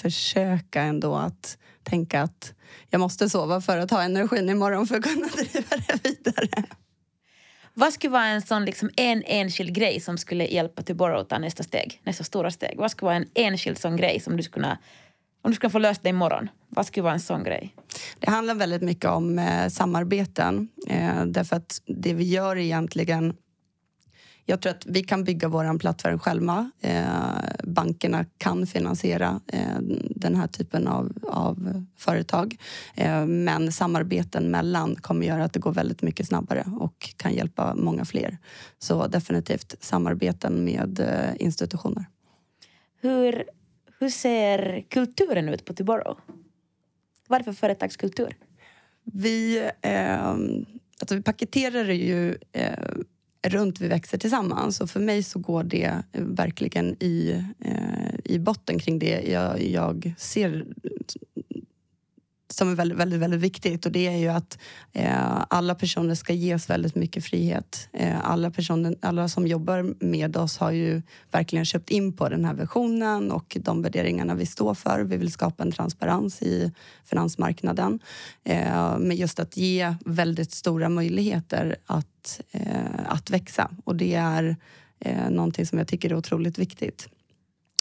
[0.02, 2.54] försöka ändå att tänka att
[2.90, 6.64] jag måste sova för att ha energin imorgon för att kunna driva det vidare.
[7.74, 11.40] Vad skulle vara en sån liksom en enskild grej som skulle hjälpa Tuborg att ta
[11.40, 12.78] nästa steg, nästa stora steg?
[12.78, 14.78] Vad skulle vara en enskild sån grej som du skulle kunna
[15.44, 17.76] om du skulle få lösa det imorgon, vad skulle vara en sån grej?
[18.20, 20.70] Det handlar väldigt mycket om eh, samarbeten.
[20.88, 23.34] Eh, därför att det vi gör egentligen
[24.52, 26.72] jag tror att vi kan bygga vår plattform själva.
[26.82, 27.04] Eh,
[27.64, 29.78] bankerna kan finansiera eh,
[30.16, 32.58] den här typen av, av företag.
[32.96, 37.76] Eh, men samarbeten mellan kommer göra att det går väldigt mycket snabbare och kan hjälpa
[37.76, 38.38] många fler.
[38.80, 42.06] Så definitivt samarbeten med eh, institutioner.
[43.02, 43.44] Hur,
[44.00, 46.18] hur ser kulturen ut på Tiboro?
[47.28, 48.36] Vad är det för företagskultur?
[49.04, 50.30] Vi, eh,
[51.02, 52.90] alltså vi paketerar ju eh,
[53.48, 54.82] runt Vi växer tillsammans.
[54.82, 59.62] Och för mig så går det eh, verkligen i, eh, i botten kring det jag,
[59.64, 60.66] jag ser
[62.54, 64.58] som är väldigt, väldigt, väldigt viktigt och det är ju att
[64.92, 67.90] eh, alla personer ska ges väldigt mycket frihet.
[67.94, 72.46] Eh, alla, personer, alla som jobbar med oss har ju verkligen köpt in på den
[72.46, 75.04] här visionen och de värderingarna vi står för.
[75.04, 76.72] Vi vill skapa en transparens i
[77.06, 78.00] finansmarknaden.
[78.44, 84.56] Eh, men just att ge väldigt stora möjligheter att, eh, att växa och det är
[85.00, 87.10] eh, någonting som jag tycker är otroligt viktigt.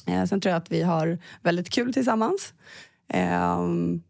[0.07, 2.55] Eh, sen tror jag att vi har väldigt kul tillsammans.
[3.15, 4.03] Um,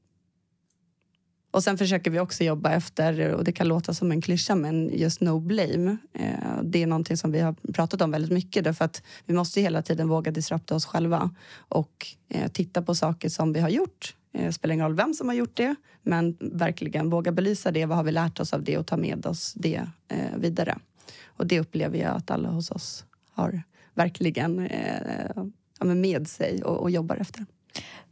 [1.50, 4.98] och sen försöker vi också jobba efter, och det kan låta som en klyscha, men
[4.98, 5.96] just no blame.
[6.12, 9.60] Eh, det är någonting som vi har pratat om väldigt mycket därför att vi måste
[9.60, 14.14] hela tiden våga disrupta oss själva och eh, titta på saker som vi har gjort.
[14.32, 17.70] Eh, det eh, spelar ingen roll vem som har gjort det, men verkligen våga belysa
[17.70, 17.86] det.
[17.86, 20.78] Vad har vi lärt oss av det och ta med oss det eh, vidare?
[21.26, 23.62] Och det upplever jag att alla hos oss har
[23.94, 25.44] verkligen eh,
[25.80, 27.46] med sig och, och jobbar efter.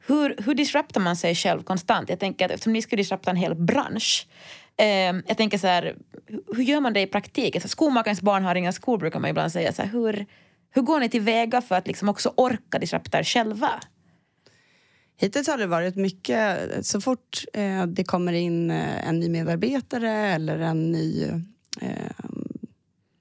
[0.09, 2.09] Hur, hur disruptar man sig själv konstant?
[2.09, 4.29] Jag tänker att eftersom ni ska disrupta en hel bransch.
[4.77, 4.87] Eh,
[5.27, 5.97] jag tänker så här,
[6.57, 7.63] hur gör man det i praktiken?
[7.63, 9.73] Så skomakarens barn har inga skor brukar man ibland säga.
[9.73, 10.27] Så här, hur,
[10.71, 13.71] hur går ni tillväga för att liksom också orka disrupta er själva?
[15.21, 20.11] Hittills har det varit mycket, så fort eh, det kommer in eh, en ny medarbetare
[20.11, 21.23] eller en ny
[21.81, 22.11] eh,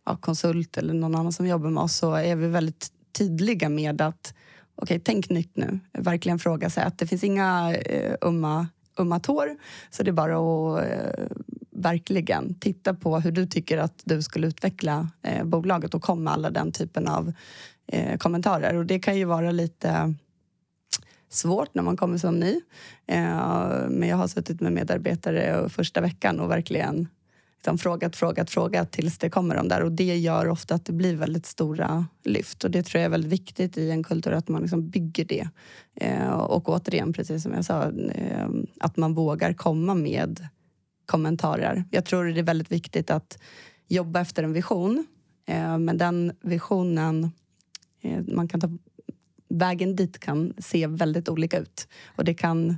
[0.05, 4.01] ja, konsult eller någon annan som jobbar med oss så är vi väldigt tydliga med
[4.01, 4.33] att
[4.77, 5.79] okej, okay, tänk nytt nu.
[5.93, 9.57] Verkligen fråga sig att det finns inga eh, umma, umma tår.
[9.89, 11.25] Så det är bara att eh,
[11.71, 16.33] verkligen titta på hur du tycker att du skulle utveckla eh, bolaget och komma med
[16.33, 17.33] alla den typen av
[17.87, 18.77] eh, kommentarer.
[18.77, 20.13] Och det kan ju vara lite
[21.29, 22.61] svårt när man kommer som ny.
[23.07, 27.07] Eh, men jag har suttit med medarbetare första veckan och verkligen
[27.57, 29.83] liksom frågat, frågat, frågat tills det kommer de där.
[29.83, 32.63] Och det gör ofta att det blir väldigt stora lyft.
[32.63, 35.49] Och det tror jag är väldigt viktigt i en kultur, att man liksom bygger det.
[35.95, 38.47] Eh, och återigen, precis som jag sa, eh,
[38.79, 40.47] att man vågar komma med
[41.05, 41.83] kommentarer.
[41.91, 43.39] Jag tror det är väldigt viktigt att
[43.87, 45.07] jobba efter en vision.
[45.47, 47.31] Eh, men den visionen,
[48.01, 48.69] eh, man kan ta,
[49.49, 51.87] vägen dit kan se väldigt olika ut.
[52.15, 52.77] Och det kan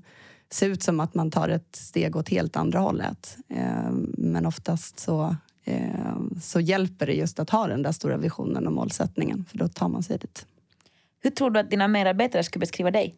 [0.51, 3.37] se ut som att man tar ett steg åt helt andra hållet.
[3.47, 8.67] Eh, men oftast så, eh, så hjälper det just att ha den där stora visionen
[8.67, 10.45] och målsättningen, för då tar man sig dit.
[11.21, 13.15] Hur tror du att dina medarbetare skulle beskriva dig?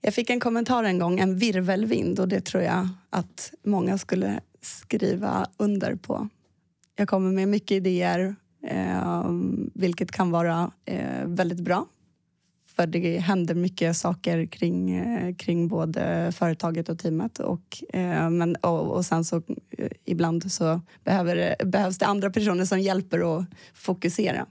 [0.00, 4.40] Jag fick en kommentar en gång, en virvelvind, och det tror jag att många skulle
[4.60, 6.28] skriva under på.
[6.96, 9.30] Jag kommer med mycket idéer, eh,
[9.74, 10.70] vilket kan vara
[11.24, 11.86] väldigt bra
[12.76, 17.38] för det händer mycket saker kring, eh, kring både företaget och teamet.
[17.38, 19.36] Och, eh, men, och, och sen så
[19.70, 24.46] eh, ibland så behöver, behövs det andra personer som hjälper att fokusera.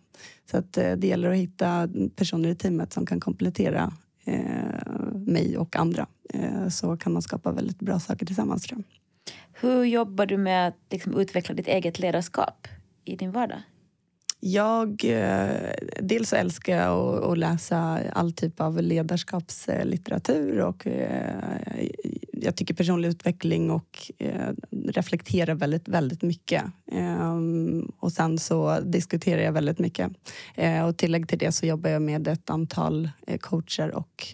[0.52, 3.94] Så att det gäller att hitta personer i teamet som kan komplettera
[4.26, 6.08] eh, mig och andra.
[6.34, 9.02] Eh, så kan man skapa väldigt bra saker tillsammans tror jag.
[9.62, 12.68] Hur jobbar du med att liksom utveckla ditt eget ledarskap
[13.06, 13.62] i din vardag?
[14.44, 21.86] Jag, eh, dels älskar jag att, läsa all typ av ledarskapslitteratur och eh,
[22.34, 24.50] jag tycker personlig utveckling och eh,
[24.88, 26.64] reflekterar väldigt, väldigt mycket.
[26.92, 30.12] Ehm, och sen så diskuterar jag väldigt mycket.
[30.56, 34.28] Eh, och tillägg till det så jobbar jag med ett antal eh, coacher och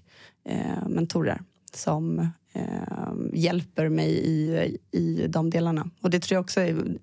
[0.45, 1.41] eh, mentorer
[1.73, 5.89] som eh, hjälper mig i, i de delarna.
[6.01, 6.97] Och det tror jag också är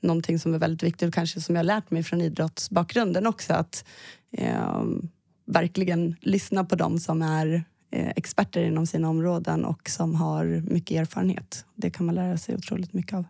[0.00, 3.52] någonting som är väldigt viktigt och kanske som jag lärt mig från idrottsbakgrunden också.
[3.52, 3.84] Att
[4.30, 4.82] eh,
[5.46, 11.00] verkligen lyssna på dem som är eh, experter inom sina områden och som har mycket
[11.00, 11.64] erfarenhet.
[11.74, 13.24] Det kan man lära sig otroligt mycket av.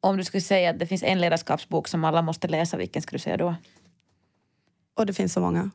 [0.00, 3.18] Om du skulle säga att det finns en ledarskapsbok som alla måste läsa, vilken skulle
[3.18, 3.54] du säga då?
[4.94, 5.70] Och det finns så många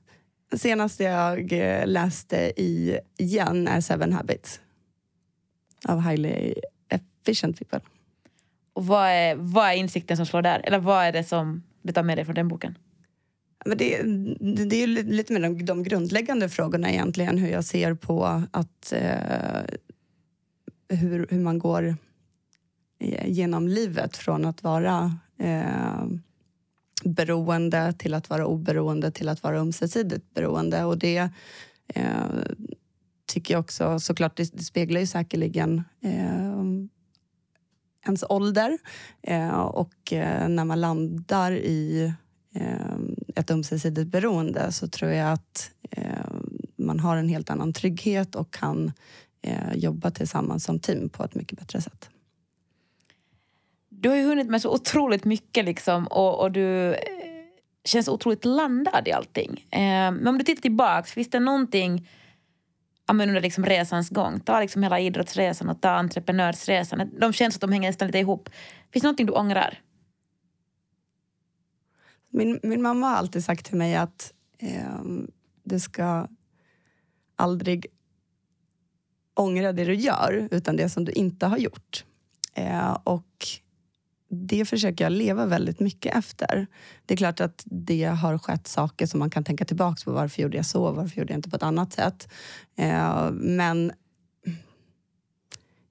[0.55, 4.59] senaste jag eh, läste i igen är Seven Habits
[5.85, 6.53] av Highly
[6.89, 7.79] Efficient People.
[8.73, 10.61] Och vad är, vad är insikten som slår där?
[10.63, 12.77] Eller vad är det som du tar med dig från den boken?
[13.65, 14.01] Men det,
[14.65, 17.37] det är lite mer de, de grundläggande frågorna egentligen.
[17.37, 19.61] Hur jag ser på att eh,
[20.89, 21.95] hur, hur man går
[23.25, 26.05] genom livet från att vara eh,
[27.03, 30.85] beroende till att vara oberoende till att vara ömsesidigt beroende.
[30.85, 31.29] Och det
[31.87, 32.25] eh,
[33.25, 36.63] tycker jag också, såklart, det, det speglar ju säkerligen eh,
[38.05, 38.77] ens ålder.
[39.21, 42.13] Eh, och eh, när man landar i
[42.55, 42.97] eh,
[43.35, 46.33] ett ömsesidigt beroende så tror jag att eh,
[46.77, 48.91] man har en helt annan trygghet och kan
[49.41, 52.09] eh, jobba tillsammans som team på ett mycket bättre sätt
[54.01, 56.99] du har ju hunnit med så otroligt mycket liksom och, och du eh,
[57.83, 59.67] känns otroligt landad i allting.
[59.71, 62.09] Eh, men om du tittar tillbaks, finns det någonting
[63.11, 64.39] under liksom resans gång?
[64.39, 67.09] Ta liksom hela idrottsresan och ta entreprenörsresan.
[67.19, 68.49] De känns att de hänger nästan lite ihop.
[68.91, 69.79] Finns det någonting du ångrar?
[72.29, 75.01] Min, min mamma har alltid sagt till mig att eh,
[75.63, 76.27] du ska
[77.35, 77.85] aldrig
[79.33, 82.05] ångra det du gör, utan det som du inte har gjort.
[82.53, 83.47] Eh, och
[84.29, 86.67] det försöker jag leva väldigt mycket efter.
[87.05, 90.11] Det är klart att det har skett saker som man kan tänka tillbaka på.
[90.11, 90.91] Varför gjorde jag så?
[90.91, 92.29] Varför gjorde jag inte på ett annat sätt?
[92.75, 93.91] Eh, men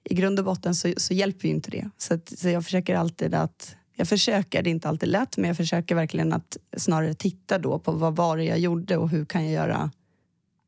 [0.03, 1.89] i grund och botten så, så hjälper ju inte det.
[1.97, 5.47] Så, att, så jag försöker alltid att jag försöker, det är inte alltid lätt, men
[5.47, 9.25] jag försöker verkligen att snarare titta då på vad var det jag gjorde och hur
[9.25, 9.91] kan jag göra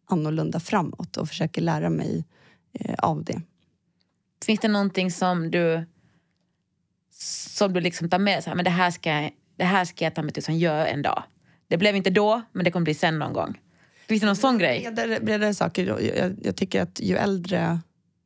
[0.06, 2.26] annorlunda framåt och försöker lära mig
[2.74, 3.42] eh, av det.
[4.46, 5.86] Finns det någonting som du
[7.22, 10.16] som du liksom tar med så här, Men det här ska, det här ska jag
[10.16, 11.24] ta mig tusan göra en dag.
[11.68, 13.60] Det blev inte då, men det kommer bli sen någon gång.
[14.08, 14.82] Finns det någon sån grej?
[14.82, 15.86] Bredare, bredare saker.
[15.86, 17.80] Jag, jag, jag tycker att ju äldre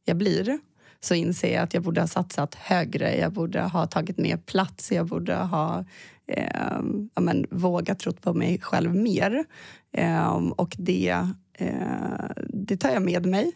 [0.06, 0.60] jag blir
[1.00, 3.18] så inser jag att jag borde ha satsat högre.
[3.18, 4.92] Jag borde ha tagit mer plats.
[4.92, 5.86] Jag borde ha
[6.28, 6.80] eh,
[7.16, 9.46] ja, men, vågat trott på mig själv mer.
[9.92, 13.52] Eh, och det, eh, det tar jag med mig.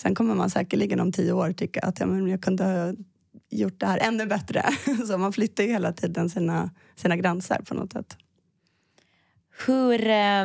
[0.00, 2.94] Sen kommer man säkerligen om tio år tycka att ja, men jag kunde ha
[3.50, 4.70] gjort det här ännu bättre.
[5.06, 8.16] Så man flyttar ju hela tiden sina, sina gränser på något sätt.
[9.66, 10.44] Hur, eh,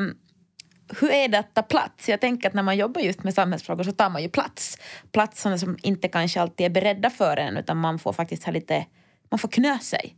[1.00, 2.10] hur är det att ta plats?
[2.10, 4.78] Jag tänker att när man jobbar just med samhällsfrågor så tar man ju plats.
[5.12, 8.86] Platserna som inte kanske alltid är beredda för en utan man får faktiskt ha lite,
[9.30, 10.16] man får knö sig.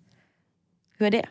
[0.98, 1.28] Hur är det?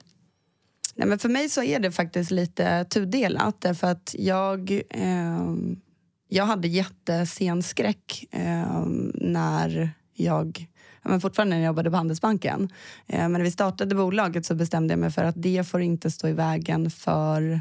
[0.95, 3.61] Nej, men för mig så är det faktiskt lite tudelat.
[3.61, 5.81] Därför att jag, ehm,
[6.29, 10.74] jag hade jättescenskräck ehm, när jag ja,
[11.05, 12.69] men fortfarande när jag jobbade på Handelsbanken.
[13.07, 16.11] Eh, men när vi startade bolaget så bestämde jag mig för att det får inte
[16.11, 17.61] stå i vägen för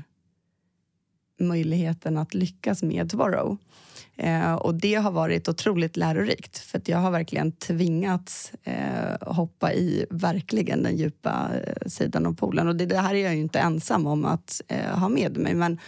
[1.39, 3.57] möjligheten att lyckas med Tomorrow.
[4.15, 9.73] Eh, och det har varit otroligt lärorikt för att jag har verkligen tvingats eh, hoppa
[9.73, 12.67] i verkligen den djupa eh, sidan av poolen.
[12.67, 15.53] Och det, det här är jag ju inte ensam om att eh, ha med mig
[15.53, 15.79] men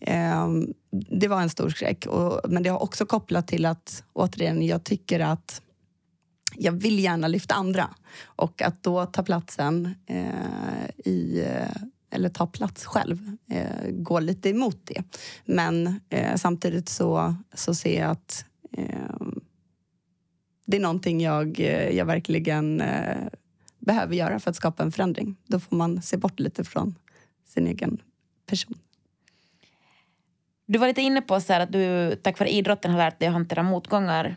[0.00, 2.06] ehm, det var en stor skräck.
[2.06, 5.62] Och, men det har också kopplat till att återigen, jag tycker att
[6.58, 7.88] jag vill gärna lyfta andra.
[8.24, 14.50] Och att då ta platsen eh, i eh, eller ta plats själv, eh, går lite
[14.50, 15.02] emot det.
[15.44, 19.26] Men eh, samtidigt så, så ser jag att eh,
[20.66, 23.28] det är någonting jag, eh, jag verkligen eh,
[23.78, 25.36] behöver göra för att skapa en förändring.
[25.46, 26.94] Då får man se bort lite från
[27.46, 28.02] sin egen
[28.46, 28.78] person.
[30.66, 33.28] Du var lite inne på så här att du tack vare idrotten har lärt dig
[33.28, 34.36] att hantera motgångar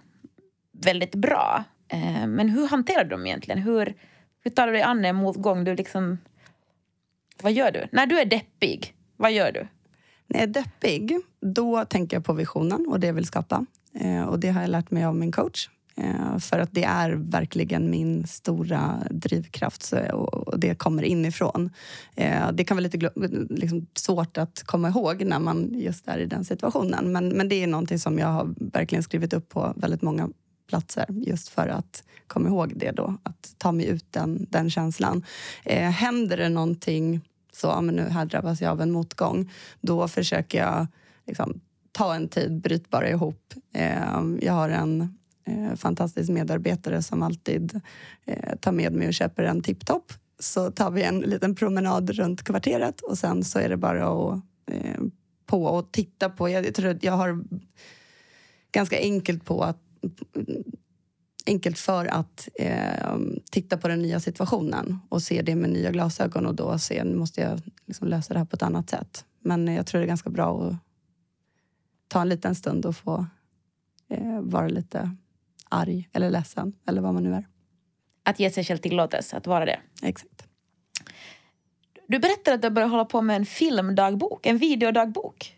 [0.72, 1.64] väldigt bra.
[1.92, 3.62] Eh, Men hur hanterar du dem egentligen?
[3.62, 3.96] Hur,
[4.44, 5.64] hur tar du dig an en motgång?
[5.64, 6.18] Du liksom,
[7.42, 7.88] vad gör du?
[7.92, 9.68] När du är deppig, vad gör du?
[10.28, 13.66] När jag är deppig, då tänker jag på visionen och det jag vill skapa.
[13.94, 15.70] Eh, och det har jag lärt mig av min coach.
[15.96, 21.70] Eh, för att det är verkligen min stora drivkraft och, det kommer inifrån.
[22.16, 23.12] Eh, det kan vara lite
[23.50, 27.12] liksom, svårt att komma ihåg när man just är i den situationen.
[27.12, 30.30] Men, men det är någonting som jag har verkligen skrivit upp på väldigt många
[30.72, 35.26] platser just för att komma ihåg det då, att ta mig ut den, den känslan.
[35.64, 40.08] Eh, händer det någonting så, ja, men nu här drabbas jag av en motgång, då
[40.08, 40.88] försöker jag
[41.28, 41.60] liksom,
[41.92, 43.54] ta en tid, bryt bara ihop.
[43.74, 45.02] Eh, jag har en
[45.46, 47.82] eh, fantastisk medarbetare som alltid
[48.26, 50.14] eh, tar med mig och köper en tipptopp.
[50.40, 54.42] Så tar vi en liten promenad runt kvarteret och sen så är det bara att
[54.72, 55.02] eh,
[55.46, 56.50] på och titta på.
[56.50, 57.44] Jag, jag tror att jag har
[58.72, 59.91] ganska enkelt på att
[61.46, 63.18] enkelt för att eh,
[63.52, 67.16] titta på den nya situationen och se det med nya glasögon och då se, nu
[67.16, 69.26] måste jag liksom lösa det här på ett annat sätt.
[69.40, 70.76] Men jag tror det är ganska bra att
[72.08, 73.26] ta en liten stund och få
[74.10, 75.16] eh, vara lite
[75.70, 77.48] arg eller ledsen eller vad man nu är.
[78.24, 79.80] Att ge sig själv tillåtelse att vara det.
[80.02, 80.48] Exakt.
[82.08, 85.56] Du berättade att du började hålla på med en filmdagbok, en videodagbok.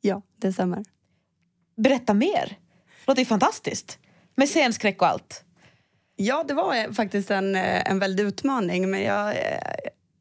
[0.00, 0.84] Ja, det stämmer.
[1.76, 2.58] Berätta mer.
[3.04, 3.98] Det låter ju fantastiskt.
[4.34, 5.44] Med scenskräck och allt.
[6.16, 8.90] Ja, det var eh, faktiskt en, eh, en väldig utmaning.
[8.90, 9.58] Men jag, eh,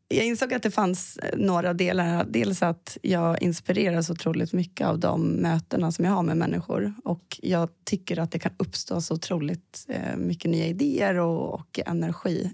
[0.08, 2.26] jag insåg att det fanns några delar.
[2.30, 6.94] Dels att jag inspireras otroligt mycket av de mötena som jag har med människor.
[7.04, 12.52] Och jag tycker att det kan uppstå så otroligt mycket nya idéer och, och energi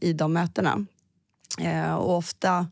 [0.00, 0.86] i de mötena.
[1.98, 2.66] Och ofta,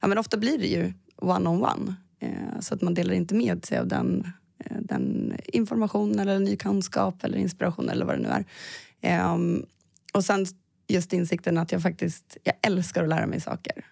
[0.00, 1.94] ja, men ofta blir det ju one-on-one.
[2.24, 4.28] Eh, så att man delar inte med sig av den,
[4.64, 9.34] Eh, den information eller ny kunskap eller inspiration eller vad det nu är.
[9.34, 9.66] Um,
[10.14, 10.46] och sen
[10.88, 13.86] just insikten att jag faktiskt jag älskar att lära mig saker.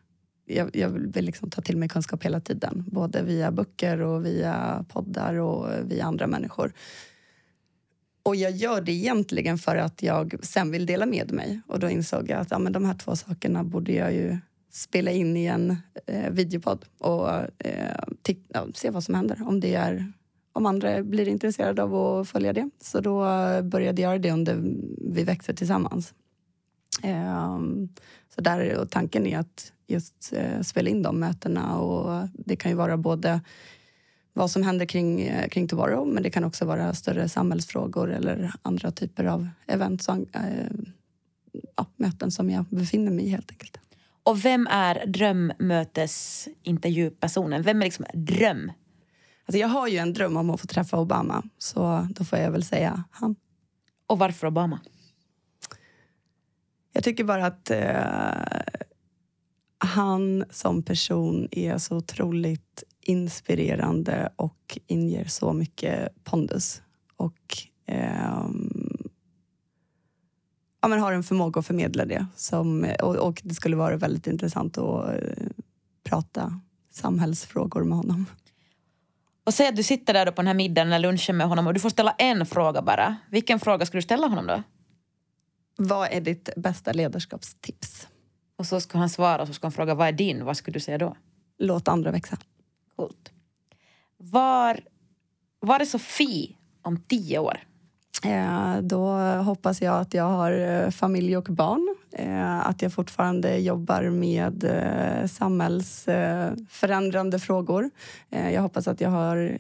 [0.45, 2.85] Jag, jag vill liksom ta till mig kunskap hela tiden.
[2.87, 6.73] Både via böcker och via poddar och via andra människor.
[8.23, 11.61] Och jag gör det egentligen för att jag sen vill dela med mig.
[11.67, 14.39] Och då insåg jag att ja, men de här två sakerna borde jag ju
[14.71, 17.97] spela in i en eh, videopodd och eh,
[18.49, 19.39] ja, se vad som händer.
[19.47, 20.13] Om, det är,
[20.53, 22.71] om andra blir intresserade av att följa det.
[22.81, 23.21] Så då
[23.63, 24.63] började jag göra det under
[25.15, 26.15] Vi växer tillsammans.
[27.03, 27.89] Ehm,
[28.35, 31.79] så där, och tanken är att just eh, spela in de mötena.
[31.79, 33.41] Och det kan ju vara både
[34.33, 38.53] vad som händer kring, eh, kring Tomorrow men det kan också vara större samhällsfrågor eller
[38.63, 40.71] andra typer av event, som, eh,
[41.77, 43.79] ja, möten som jag befinner mig i helt enkelt.
[44.25, 47.63] Och vem är drömmötesintervjupersonen?
[47.63, 48.73] Vem är liksom dröm?
[49.47, 52.51] Alltså jag har ju en dröm om att få träffa Obama så då får jag
[52.51, 53.37] väl säga han.
[54.07, 54.81] Och varför Obama?
[56.93, 58.63] Jag tycker bara att eh,
[59.79, 66.83] han som person är så otroligt inspirerande och inger så mycket pondus.
[67.17, 69.09] Och ehm,
[70.81, 72.27] ja, men har en förmåga att förmedla det.
[72.37, 75.47] Som, och, och det skulle vara väldigt intressant att eh,
[76.05, 78.27] prata samhällsfrågor med honom.
[79.45, 81.75] Och säg att du sitter där på den här middagen eller lunchen med honom och
[81.75, 83.17] du får ställa en fråga bara.
[83.31, 84.63] Vilken fråga skulle du ställa honom då?
[85.77, 88.09] Vad är ditt bästa ledarskapstips?
[88.57, 90.45] Och så ska han svara och så ska han fråga vad är din?
[90.45, 91.17] Vad skulle du säga då?
[91.59, 92.39] Låt andra växa.
[92.97, 93.33] Coolt.
[94.17, 94.81] Var,
[95.61, 97.59] var är Sofie om tio år?
[98.25, 101.97] Eh, då hoppas jag att jag har eh, familj och barn.
[102.13, 104.65] Eh, att jag fortfarande jobbar med
[105.31, 107.91] samhällsförändrande frågor.
[108.31, 109.59] Jag hoppas att jag har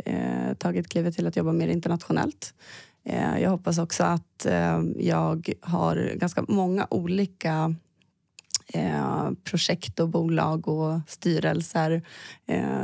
[0.54, 2.54] tagit klivet till att jobba mer internationellt.
[3.40, 4.46] Jag hoppas också att
[4.96, 7.74] jag har ganska många olika
[9.44, 12.02] projekt och bolag och styrelser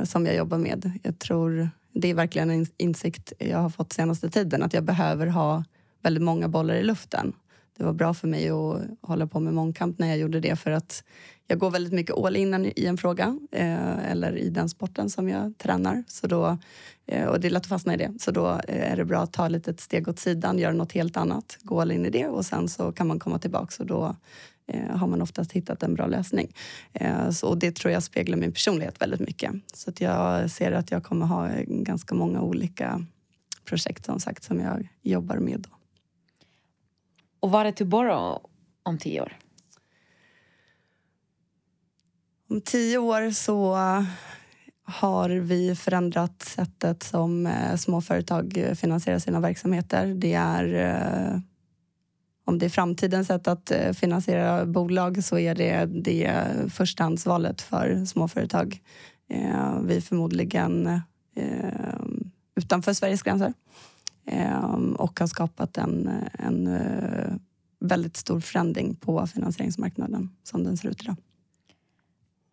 [0.04, 0.92] som jag jobbar med.
[1.02, 1.70] Jag tror
[2.00, 5.64] det är verkligen en insikt jag har fått senaste tiden att jag behöver ha
[6.02, 7.32] väldigt många bollar i luften.
[7.76, 10.70] Det var bra för mig att hålla på med mångkamp när jag gjorde det för
[10.70, 11.04] att
[11.50, 15.28] jag går väldigt mycket all in i en fråga eh, eller i den sporten som
[15.28, 16.04] jag tränar.
[16.06, 16.58] Så då,
[17.06, 18.12] eh, och det är lätt att fastna i det.
[18.18, 20.92] Så då eh, är det bra att ta lite ett steg åt sidan, göra något
[20.92, 23.86] helt annat, gå all in i det och sen så kan man komma tillbaka och
[23.86, 24.16] då
[24.66, 26.54] eh, har man oftast hittat en bra lösning.
[26.92, 29.52] Eh, så, och det tror jag speglar min personlighet väldigt mycket.
[29.74, 33.04] Så att jag ser att jag kommer ha ganska många olika
[33.64, 35.60] projekt som sagt som jag jobbar med.
[35.60, 35.70] Då.
[37.40, 38.12] Och var är Tuborg
[38.82, 39.36] om tio år?
[42.50, 43.76] Om tio år så
[44.82, 50.06] har vi förändrat sättet som eh, småföretag finansierar sina verksamheter.
[50.06, 51.40] Det är eh,
[52.44, 58.04] om det är framtidens sätt att eh, finansiera bolag så är det det förstahandsvalet för
[58.04, 58.82] småföretag.
[59.30, 60.86] Eh, vi är förmodligen
[61.36, 62.00] eh,
[62.56, 63.52] utanför Sveriges gränser
[64.96, 66.78] och har skapat en, en
[67.80, 71.16] väldigt stor förändring på finansieringsmarknaden som den ser ut idag.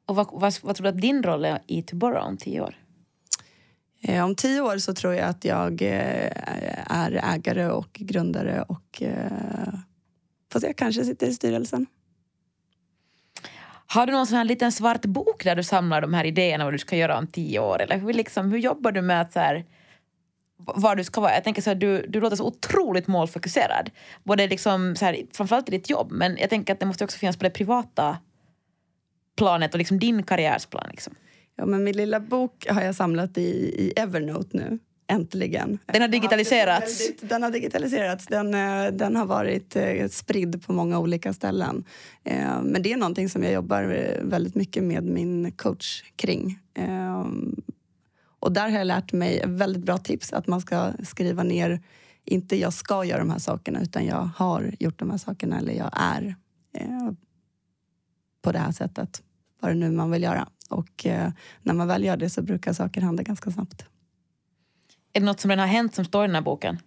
[0.06, 2.76] Och vad, vad, vad tror du att din roll är i Tuborg om tio år?
[4.02, 6.32] Eh, om tio år så tror jag att jag eh,
[6.92, 9.74] är ägare och grundare och eh,
[10.52, 11.86] får se, kanske sitter i styrelsen.
[13.88, 16.74] Har du någon sån här liten svart bok där du samlar de här idéerna vad
[16.74, 17.82] du ska göra om tio år?
[17.82, 19.66] Eller hur, liksom, hur jobbar du med att så här,
[20.58, 21.34] var du ska vara?
[21.34, 23.90] Jag tänker så här, du, du låter så otroligt målfokuserad.
[24.24, 27.18] Både liksom, så här, framförallt i ditt jobb, men jag tänker att det måste också
[27.18, 28.18] finnas på det privata
[29.36, 30.88] planet och liksom din karriärsplan.
[30.92, 31.14] Liksom.
[31.56, 34.80] Ja, men min lilla bok har jag samlat i, i Evernote nu.
[35.08, 35.80] Äntligen.
[35.86, 37.02] Den har digitaliserats?
[37.02, 38.26] Väldigt, den har digitaliserats.
[38.26, 41.84] Den, eh, den har varit eh, spridd på många olika ställen.
[42.24, 43.84] Eh, men det är någonting som jag jobbar
[44.22, 46.60] väldigt mycket med min coach kring.
[48.40, 51.82] Och där har jag lärt mig väldigt bra tips att man ska skriva ner,
[52.26, 55.74] inte jag ska göra de här sakerna utan jag har gjort de här sakerna eller
[55.74, 56.36] jag är
[58.42, 59.22] på det här sättet.
[59.66, 60.50] Vad det nu man vill göra.
[60.70, 63.86] Och eh, när man väl gör det så brukar saker hända ganska snabbt.
[65.14, 66.80] Är det något som redan har hänt som står i den här boken?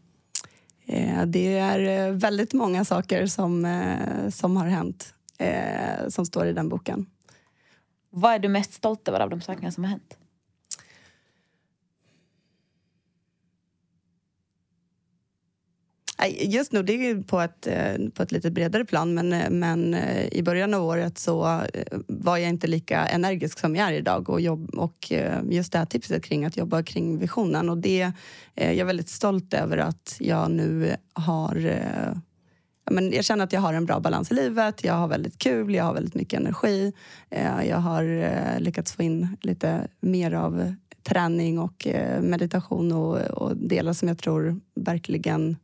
[0.86, 6.46] Eh, det är eh, väldigt många saker som, eh, som har hänt eh, som står
[6.46, 7.06] i den boken.
[8.10, 10.18] Vad är du mest stolt över av de sakerna som har hänt?
[16.26, 19.94] Just nu, det är på ett, eh, på ett lite bredare plan men, eh, men
[19.94, 21.62] eh, i början av året så
[22.06, 25.12] var jag inte lika energisk som jag är idag och, jobb, och
[25.50, 28.12] just det här tipset kring att jobba kring visionen och det
[28.54, 31.82] jag är väldigt stolt över att jag nu har
[32.90, 35.74] men jag känner att jag har en bra balans i livet, jag har väldigt kul,
[35.74, 36.92] jag har väldigt mycket energi.
[37.64, 41.88] Jag har lyckats få in lite mer av träning och
[42.20, 45.56] meditation och, och delar som jag tror verkligen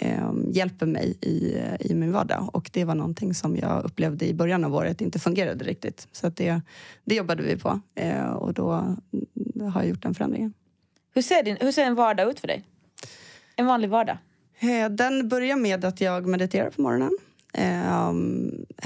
[0.00, 2.50] eh, hjälper mig i, i min vardag.
[2.52, 6.08] Och det var någonting som jag upplevde i början av året inte fungerade riktigt.
[6.12, 6.60] Så det,
[7.04, 8.70] det jobbade vi på eh, och då
[9.72, 10.52] har jag gjort den förändringen.
[11.14, 12.64] Hur ser, din, hur ser en vardag ut för dig?
[13.56, 14.18] En vanlig vardag?
[14.58, 17.18] Eh, den börjar med att jag mediterar på morgonen.
[17.52, 18.12] Eh,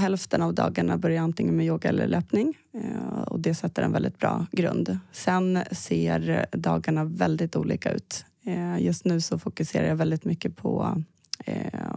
[0.00, 2.58] hälften av dagarna börjar antingen med yoga eller löpning.
[2.74, 4.98] Eh, och det sätter en väldigt bra grund.
[5.12, 8.24] Sen ser dagarna väldigt olika ut.
[8.42, 11.02] Eh, just nu så fokuserar jag väldigt mycket på
[11.44, 11.90] eh,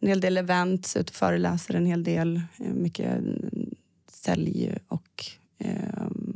[0.00, 2.36] en hel del events, ut och föreläser en hel del.
[2.36, 3.24] Eh, mycket
[4.10, 5.24] sälj och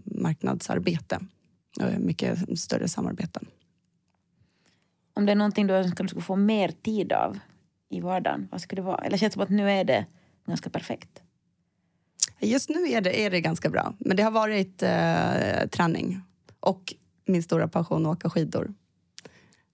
[0.04, 1.20] marknadsarbete.
[1.98, 3.46] Mycket större samarbeten.
[5.14, 7.38] Om det är någonting du önskar du skulle få mer tid av
[7.88, 9.04] i vardagen, vad skulle det vara?
[9.04, 10.06] Eller känns det som att nu är det
[10.46, 11.22] ganska perfekt?
[12.40, 16.20] Just nu är det, är det ganska bra, men det har varit eh, träning
[16.60, 16.94] och
[17.24, 18.74] min stora passion att åka skidor.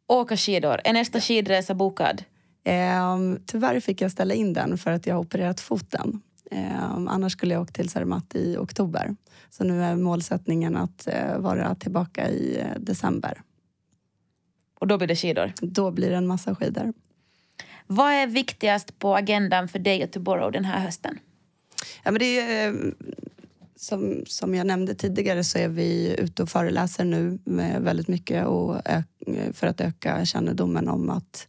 [0.07, 0.81] Åka skidor.
[0.85, 2.25] Är nästa skidresa bokad?
[2.65, 6.21] Eh, tyvärr fick jag ställa in den för att jag har opererat foten.
[6.51, 9.17] Eh, annars skulle jag åka till Zermatt i oktober.
[9.51, 13.43] Så nu är målsättningen att eh, vara tillbaka i eh, december.
[14.81, 15.53] Och då blir det skidor?
[15.61, 16.93] Då blir det en massa skidor.
[17.87, 21.19] Vad är viktigast på agendan för dig och Tomorrow den här hösten?
[22.05, 22.75] Ja, men det är, eh,
[23.79, 28.47] som, som jag nämnde tidigare så är vi ute och föreläser nu med väldigt mycket
[28.47, 28.77] och
[29.53, 31.49] för att öka kännedomen om att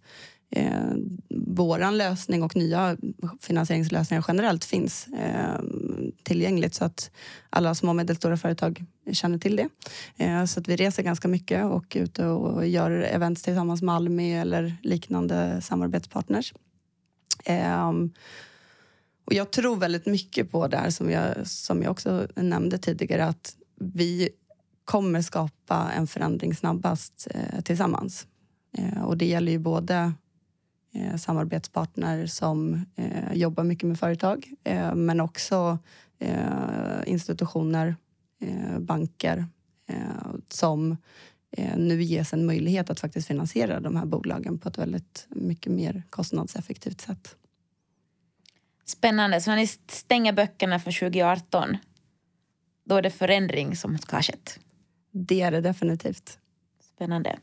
[0.51, 0.93] eh,
[1.29, 2.97] vår lösning och nya
[3.41, 5.59] finansieringslösningar generellt finns eh,
[6.23, 7.11] tillgängligt så att
[7.49, 9.69] alla små och medelstora företag känner till det.
[10.17, 13.95] Eh, så att vi reser ganska mycket och är ute och gör events tillsammans med
[13.95, 16.53] Almi eller liknande samarbetspartners.
[17.45, 17.91] Eh,
[19.29, 23.25] och jag tror väldigt mycket på det här som jag, som jag också nämnde tidigare
[23.25, 24.29] att vi
[24.85, 28.27] kommer skapa en förändring snabbast eh, tillsammans.
[28.77, 30.13] Eh, och det gäller ju både
[30.93, 35.77] eh, samarbetspartner som eh, jobbar mycket med företag eh, men också
[36.19, 37.95] eh, institutioner,
[38.41, 39.45] eh, banker
[39.89, 40.97] eh, som
[41.51, 45.71] eh, nu ges en möjlighet att faktiskt finansiera de här bolagen på ett väldigt mycket
[45.71, 47.35] mer kostnadseffektivt sätt.
[48.89, 49.41] Spännande.
[49.41, 51.77] Så när ni stänger böckerna för 2018
[52.85, 54.59] då är det förändring som ska ha skett?
[55.11, 56.37] Det är det definitivt.
[56.95, 57.39] Spännande.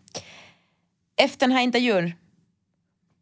[1.16, 2.12] Efter den här intervjun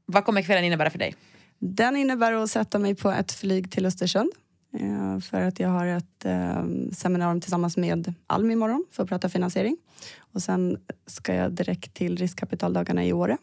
[0.07, 1.15] vad kommer kvällen innebära för dig?
[1.59, 4.33] Den innebär att sätta mig på ett flyg till Östersund
[4.79, 9.29] eh, för att jag har ett eh, seminarium tillsammans med Almi imorgon för att prata
[9.29, 9.77] finansiering.
[10.19, 13.39] Och sen ska jag direkt till riskkapitaldagarna i Åre.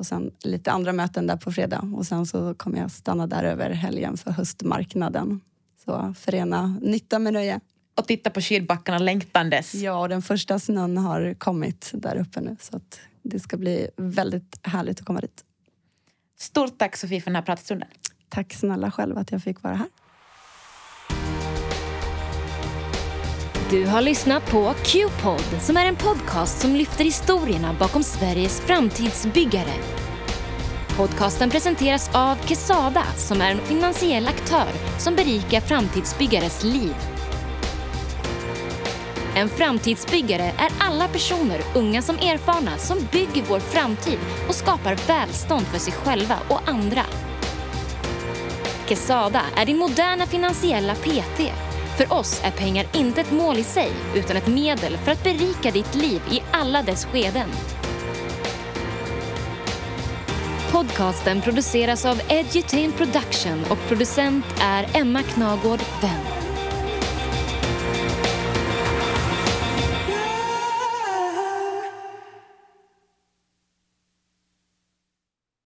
[0.00, 1.90] Och sen lite andra möten där på fredag.
[1.94, 5.40] Och sen så kommer jag stanna där över helgen för höstmarknaden.
[5.84, 7.60] Så förena nytta med nöje.
[7.94, 9.74] Och titta på skidbackarna längtandes.
[9.74, 12.56] Ja, och den första snön har kommit där uppe nu.
[12.60, 15.44] Så att det ska bli väldigt härligt att komma dit.
[16.38, 17.88] Stort tack Sofie för den här pratstunden.
[18.28, 19.88] Tack snälla själv att jag fick vara här.
[23.70, 29.72] Du har lyssnat på Q-pod som är en podcast som lyfter historierna bakom Sveriges framtidsbyggare.
[30.96, 34.68] Podcasten presenteras av Kesada som är en finansiell aktör
[34.98, 36.94] som berikar framtidsbyggares liv.
[39.36, 44.18] En framtidsbyggare är alla personer, unga som erfarna, som bygger vår framtid
[44.48, 47.02] och skapar välstånd för sig själva och andra.
[48.88, 51.69] Kesada är din moderna finansiella PT.
[52.00, 55.70] För oss är pengar inte ett mål i sig, utan ett medel för att berika
[55.70, 57.48] ditt liv i alla dess skeden.
[60.72, 66.39] Podcasten produceras av Edutain Production och producent är Emma Knagård Wendt.